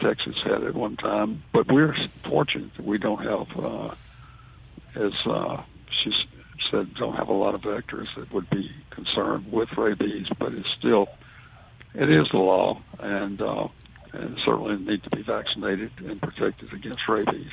[0.00, 1.96] Texas had it one time, but we're
[2.28, 3.94] fortunate that we don't have, uh,
[4.94, 5.62] as uh,
[6.02, 6.12] she
[6.70, 10.26] said, don't have a lot of vectors that would be concerned with rabies.
[10.38, 11.08] But it's still,
[11.94, 13.68] it is the law, and uh,
[14.12, 17.50] and certainly need to be vaccinated and protected against rabies.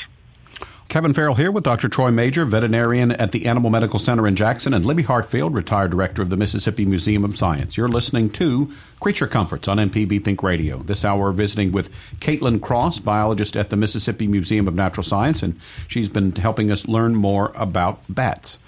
[0.94, 1.90] Kevin Farrell here with Dr.
[1.90, 6.22] Troy Majure, veterinarian at the Animal Medical Center in Jackson, and Libby Hartfield, retired director
[6.22, 7.78] of the Mississippi Museum of Science.
[7.78, 10.78] You're listening to Creature Comforts on MPB Think Radio.
[10.78, 15.60] This hour, visiting with Katelin Cross, biologist at the Mississippi Museum of Natural Science, and
[15.88, 18.60] she's been helping us learn more about bats.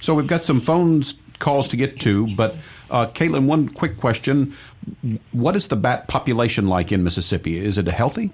[0.00, 2.56] So we've got some phones calls to get to, but
[2.90, 4.54] uh, Katelin, one quick question:
[5.32, 7.58] What is the bat population like in Mississippi?
[7.58, 8.32] Is it healthy?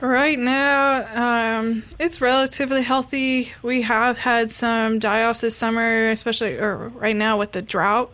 [0.00, 3.52] Right now, um, it's relatively healthy.
[3.62, 8.12] We have had some die-offs this summer, especially or right now with the drought.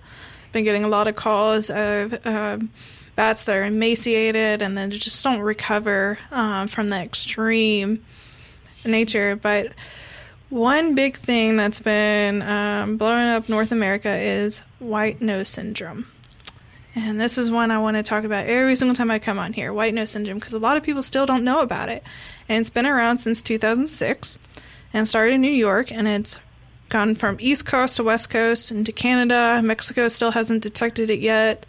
[0.52, 2.70] Been getting a lot of calls of um,
[3.16, 8.04] bats that are emaciated and then just don't recover um, from the extreme
[8.84, 9.34] nature.
[9.34, 9.72] But
[10.52, 16.06] one big thing that's been um, blowing up North America is white nose syndrome.
[16.94, 19.54] And this is one I want to talk about every single time I come on
[19.54, 22.04] here white nose syndrome, because a lot of people still don't know about it.
[22.50, 24.38] And it's been around since 2006
[24.92, 26.38] and started in New York, and it's
[26.90, 29.62] gone from East Coast to West Coast into Canada.
[29.64, 31.64] Mexico still hasn't detected it yet.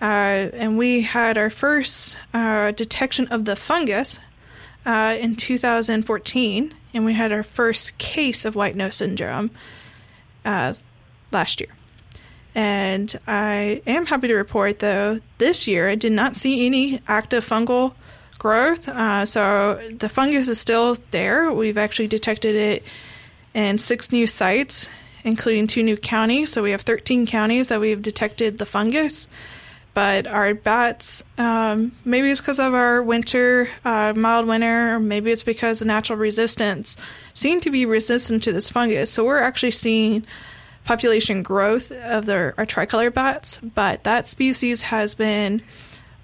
[0.00, 4.18] Uh, and we had our first uh, detection of the fungus
[4.86, 9.50] uh, in 2014, and we had our first case of white nose syndrome
[10.44, 10.74] uh,
[11.30, 11.70] last year.
[12.54, 17.46] And I am happy to report, though, this year I did not see any active
[17.46, 17.92] fungal
[18.38, 18.88] growth.
[18.88, 21.52] Uh, so the fungus is still there.
[21.52, 22.82] We've actually detected it
[23.52, 24.88] in six new sites,
[25.22, 26.52] including two new counties.
[26.52, 29.28] So we have 13 counties that we've detected the fungus.
[29.96, 35.32] But our bats, um, maybe it's because of our winter, uh, mild winter, or maybe
[35.32, 36.98] it's because the natural resistance
[37.32, 39.10] seem to be resistant to this fungus.
[39.10, 40.26] So we're actually seeing
[40.84, 45.62] population growth of the, our tricolor bats, but that species has been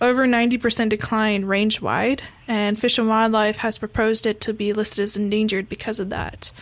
[0.02, 5.02] over 90% decline range wide, and Fish and Wildlife has proposed it to be listed
[5.02, 6.52] as endangered because of that.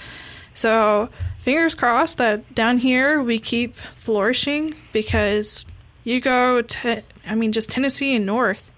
[0.54, 1.08] So,
[1.42, 5.64] fingers crossed that down here we keep flourishing because
[6.04, 8.68] you go to, I mean, just Tennessee and north,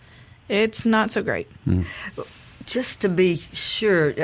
[0.49, 1.51] it's not so great.
[1.64, 1.83] Hmm.
[2.66, 4.14] Just to be sure,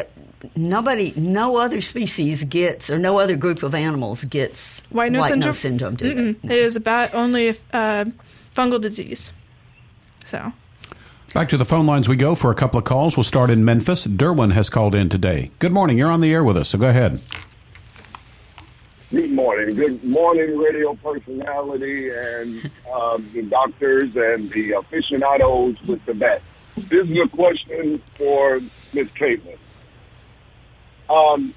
[0.54, 5.48] nobody, no other species gets, or no other group of animals gets white nose syndrome.
[5.48, 6.44] Nose syndrome do Mm-mm.
[6.44, 8.04] It is a bat only uh,
[8.54, 9.32] fungal disease.
[10.24, 10.52] So
[11.34, 13.16] Back to the phone lines we go for a couple of calls.
[13.16, 14.06] We'll start in Memphis.
[14.06, 15.50] Derwin has called in today.
[15.58, 15.98] Good morning.
[15.98, 17.20] You're on the air with us, so go ahead.
[19.10, 19.74] Good morning.
[19.74, 26.42] Good morning, radio personality and uh, the doctors and the aficionados with the bat.
[26.76, 28.60] This is a question for
[28.92, 29.56] Miss Katelin.
[31.08, 31.54] Um,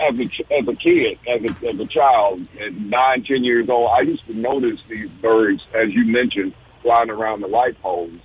[0.00, 3.90] as a as a kid, as a as a child, at nine, ten years old,
[3.96, 8.18] I used to notice these birds, as you mentioned, flying around the light poles,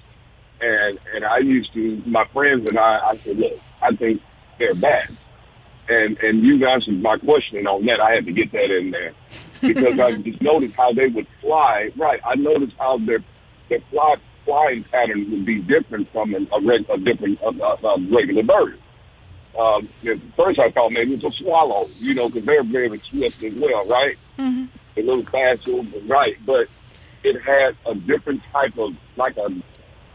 [0.59, 4.23] and and I used to, my friends and I, I said, look, I think
[4.57, 5.15] they're bad,
[5.89, 7.99] and and you answered my question on that.
[7.99, 9.13] I had to get that in there.
[9.63, 11.91] because I just noticed how they would fly.
[11.95, 13.19] Right, I noticed how their
[13.69, 14.15] their fly,
[14.45, 18.79] flying pattern would be different from a, a, reg, a different a, a, regular bird.
[19.57, 22.97] Um, at first, I thought maybe it was a swallow, you know, because they're very
[22.99, 24.17] swift as well, right?
[24.37, 24.65] Mm-hmm.
[24.97, 26.35] A little faster, right?
[26.45, 26.67] But
[27.23, 29.49] it had a different type of, like a,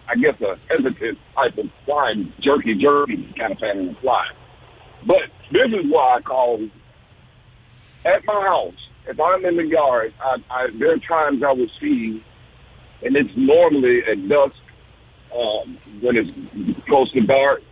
[0.08, 4.32] I guess, a hesitant type of flying, jerky, jerky kind of pattern of flying.
[5.06, 6.68] But this is why I call
[8.04, 8.74] at my house.
[9.06, 12.22] If I'm in the yard, I, I, there are times I will see,
[13.02, 14.54] and it's normally at dusk
[15.34, 16.30] um, when it's
[16.86, 17.62] close to dark,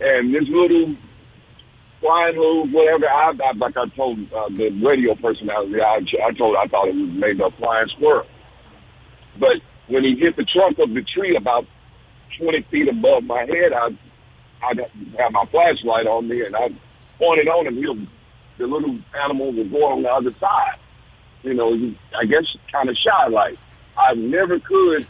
[0.00, 0.94] and this little
[2.00, 3.08] flying little whatever.
[3.08, 6.94] I, I like I told uh, the radio personality, I, I told I thought it
[6.94, 8.26] was made of flying squirrel.
[9.38, 11.66] But when he hit the trunk of the tree about
[12.38, 13.88] twenty feet above my head, I
[14.62, 14.74] I
[15.18, 16.68] have my flashlight on me and I
[17.18, 17.76] pointed on him.
[17.76, 17.98] He'll,
[18.58, 20.78] the little animal was going on the other side.
[21.42, 23.58] You know, he, I guess kind of shy like.
[23.96, 25.06] I never could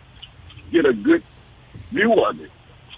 [0.71, 1.23] get a good
[1.91, 2.51] view of it.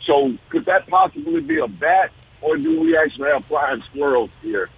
[0.06, 4.68] So could that possibly be a bat, or do we actually have flying squirrels here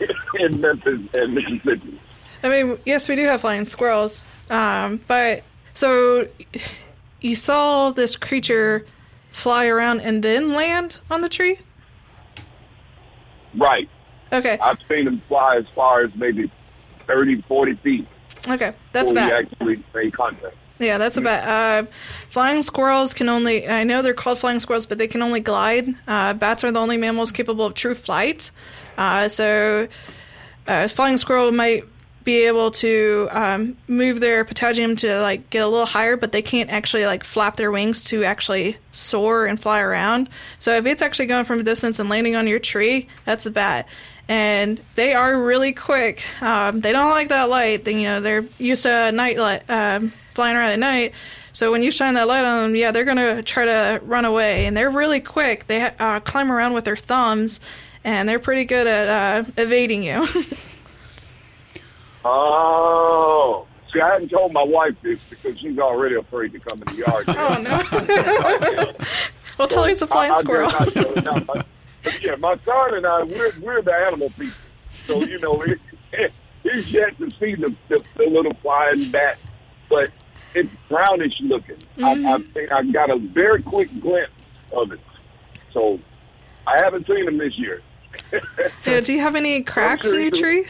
[0.38, 2.00] in Memphis and Mississippi?
[2.42, 5.42] I mean, yes, we do have flying squirrels, um, but
[5.74, 6.28] so
[7.20, 8.86] you saw this creature
[9.36, 11.58] fly around and then land on the tree?
[13.56, 13.88] Right.
[14.32, 14.58] Okay.
[14.60, 16.50] I've seen them fly as far as maybe
[17.06, 18.08] 30, 40 feet.
[18.48, 19.32] Okay, that's bad.
[19.32, 20.56] actually made contact.
[20.78, 21.48] Yeah, that's about.
[21.48, 21.90] Uh,
[22.30, 23.68] flying squirrels can only.
[23.68, 25.88] I know they're called flying squirrels, but they can only glide.
[26.06, 28.50] Uh, bats are the only mammals capable of true flight.
[28.98, 29.88] Uh, so,
[30.68, 31.84] uh, flying squirrel might
[32.26, 36.42] be able to um, move their patagium to like get a little higher, but they
[36.42, 40.28] can't actually like flap their wings to actually soar and fly around.
[40.58, 43.50] So if it's actually going from a distance and landing on your tree, that's a
[43.52, 43.86] bat.
[44.28, 46.24] And they are really quick.
[46.42, 47.84] Um, they don't like that light.
[47.84, 51.12] They, you know, they're used to night light, um, flying around at night.
[51.52, 54.66] So when you shine that light on them, yeah, they're gonna try to run away,
[54.66, 55.68] and they're really quick.
[55.68, 57.60] They uh, climb around with their thumbs,
[58.02, 60.26] and they're pretty good at uh, evading you.
[62.28, 66.96] Oh, see, I hadn't told my wife this because she's already afraid to come in
[66.96, 67.24] the yard.
[67.28, 68.92] oh no!
[69.58, 70.70] well, tell her it's a flying I- squirrel.
[70.72, 71.64] I my-
[72.20, 74.54] yeah, my son and I, we're we're the animal people,
[75.06, 75.80] so you know, it,
[76.12, 79.38] it, he's yet to see the, the, the little flying bat,
[79.88, 80.10] but
[80.54, 81.78] it's brownish looking.
[81.98, 82.26] I, mm-hmm.
[82.26, 84.32] I think I got a very quick glimpse
[84.72, 85.00] of it,
[85.72, 86.00] so
[86.66, 87.82] I haven't seen him this year.
[88.78, 90.66] so, do you have any cracks in your tree?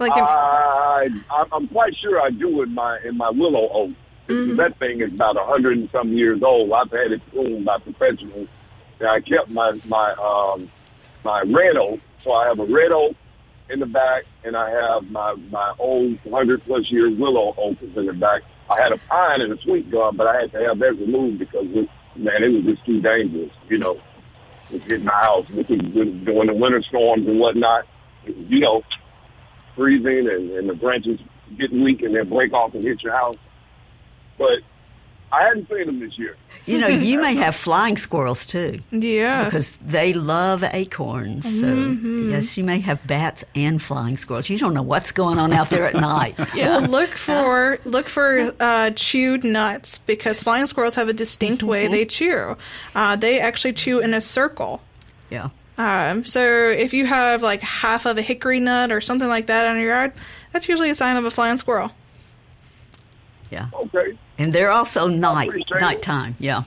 [0.00, 3.90] Like, an, I, I'm quite sure I do in my in my willow oak.
[4.28, 4.56] Mm-hmm.
[4.56, 6.72] That thing is about a hundred and some years old.
[6.72, 8.48] I've had it pruned by professionals.
[8.98, 10.70] And I kept my my um
[11.22, 13.14] my red oak, so I have a red oak
[13.68, 17.94] in the back, and I have my my old hundred plus year willow oak is
[17.96, 18.42] in the back.
[18.70, 21.40] I had a pine and a sweet gum, but I had to have that removed
[21.40, 23.50] because it, man, it was just too dangerous.
[23.68, 24.00] You know,
[24.70, 27.86] it hit my house with the, with, during the winter storms and whatnot.
[28.24, 28.82] You know,
[29.80, 31.18] freezing and, and the branches
[31.58, 33.36] get weak and then break off and hit your house.
[34.36, 34.58] But
[35.32, 36.36] I hadn't seen them this year.
[36.66, 38.80] You know, you may have flying squirrels too.
[38.90, 39.44] Yes.
[39.46, 41.46] Because they love acorns.
[41.60, 42.30] So, Mhm.
[42.30, 44.50] yes, you may have bats and flying squirrels.
[44.50, 46.36] You don't know what's going on out there at night.
[46.54, 51.86] Well, look for look for uh, chewed nuts because flying squirrels have a distinct way
[51.88, 52.56] they chew.
[52.94, 54.82] Uh, they actually chew in a circle.
[55.30, 55.48] Yeah.
[55.80, 59.66] Um, so if you have like half of a hickory nut or something like that
[59.66, 60.12] in your yard,
[60.52, 61.90] that's usually a sign of a flying squirrel.
[63.50, 63.68] Yeah.
[63.72, 64.18] Okay.
[64.36, 65.50] And they're also night
[65.80, 66.36] nighttime.
[66.38, 66.64] Yeah.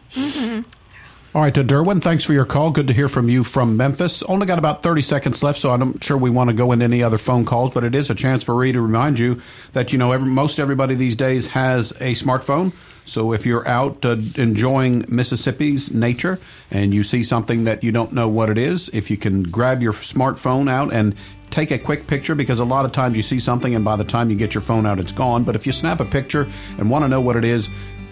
[1.36, 2.70] All right, to Derwin, thanks for your call.
[2.70, 4.22] Good to hear from you from Memphis.
[4.22, 7.02] Only got about 30 seconds left, so I'm sure we want to go into any
[7.02, 9.98] other phone calls, but it is a chance for Ree to remind you that, you
[9.98, 12.72] know, every, most everybody these days has a smartphone.
[13.06, 16.38] So if you're out uh, enjoying Mississippi's nature
[16.70, 19.82] and you see something that you don't know what it is, if you can grab
[19.82, 21.16] your smartphone out and
[21.50, 24.04] take a quick picture because a lot of times you see something and by the
[24.04, 25.44] time you get your phone out, it's gone.
[25.44, 27.70] But if you snap a picture and want to know what it is,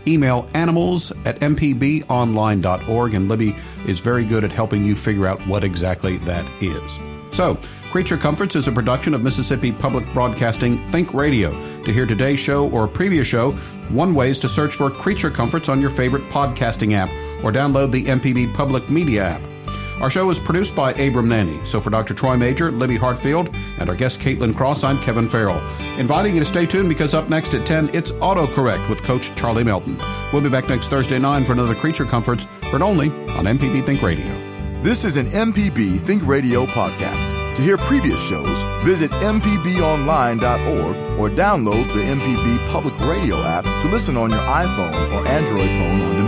[0.07, 5.63] email animals at mpbonline.org and Libby is very good at helping you figure out what
[5.63, 6.99] exactly that is.
[7.31, 7.57] So,
[7.91, 11.51] Creature Comforts is a production of Mississippi Public Broadcasting Think Radio.
[11.83, 13.51] To hear today's show or a previous show,
[13.89, 17.09] one way is to search for Creature Comforts on your favorite podcasting app
[17.43, 19.50] or download the MPB Public Media app.
[19.99, 21.59] Our show is produced by Abram Nanny.
[21.65, 22.13] So for Dr.
[22.13, 25.61] Troy Majure, Libby Hartfield, and our guest Katelin Cross, I'm Kevin Farrell.
[25.99, 29.63] Inviting you to stay tuned because up next at 10, it's AutoCorrect with Coach Charlie
[29.63, 30.01] Melton.
[30.33, 33.85] We'll be back next Thursday at 9 for another Creature Comforts, but only on MPB
[33.85, 34.25] Think Radio.
[34.81, 37.55] This is an MPB Think Radio podcast.
[37.57, 44.17] To hear previous shows, visit MPBOnline.org or download the MPB Public Radio app to listen
[44.17, 46.20] on your iPhone or Android phone.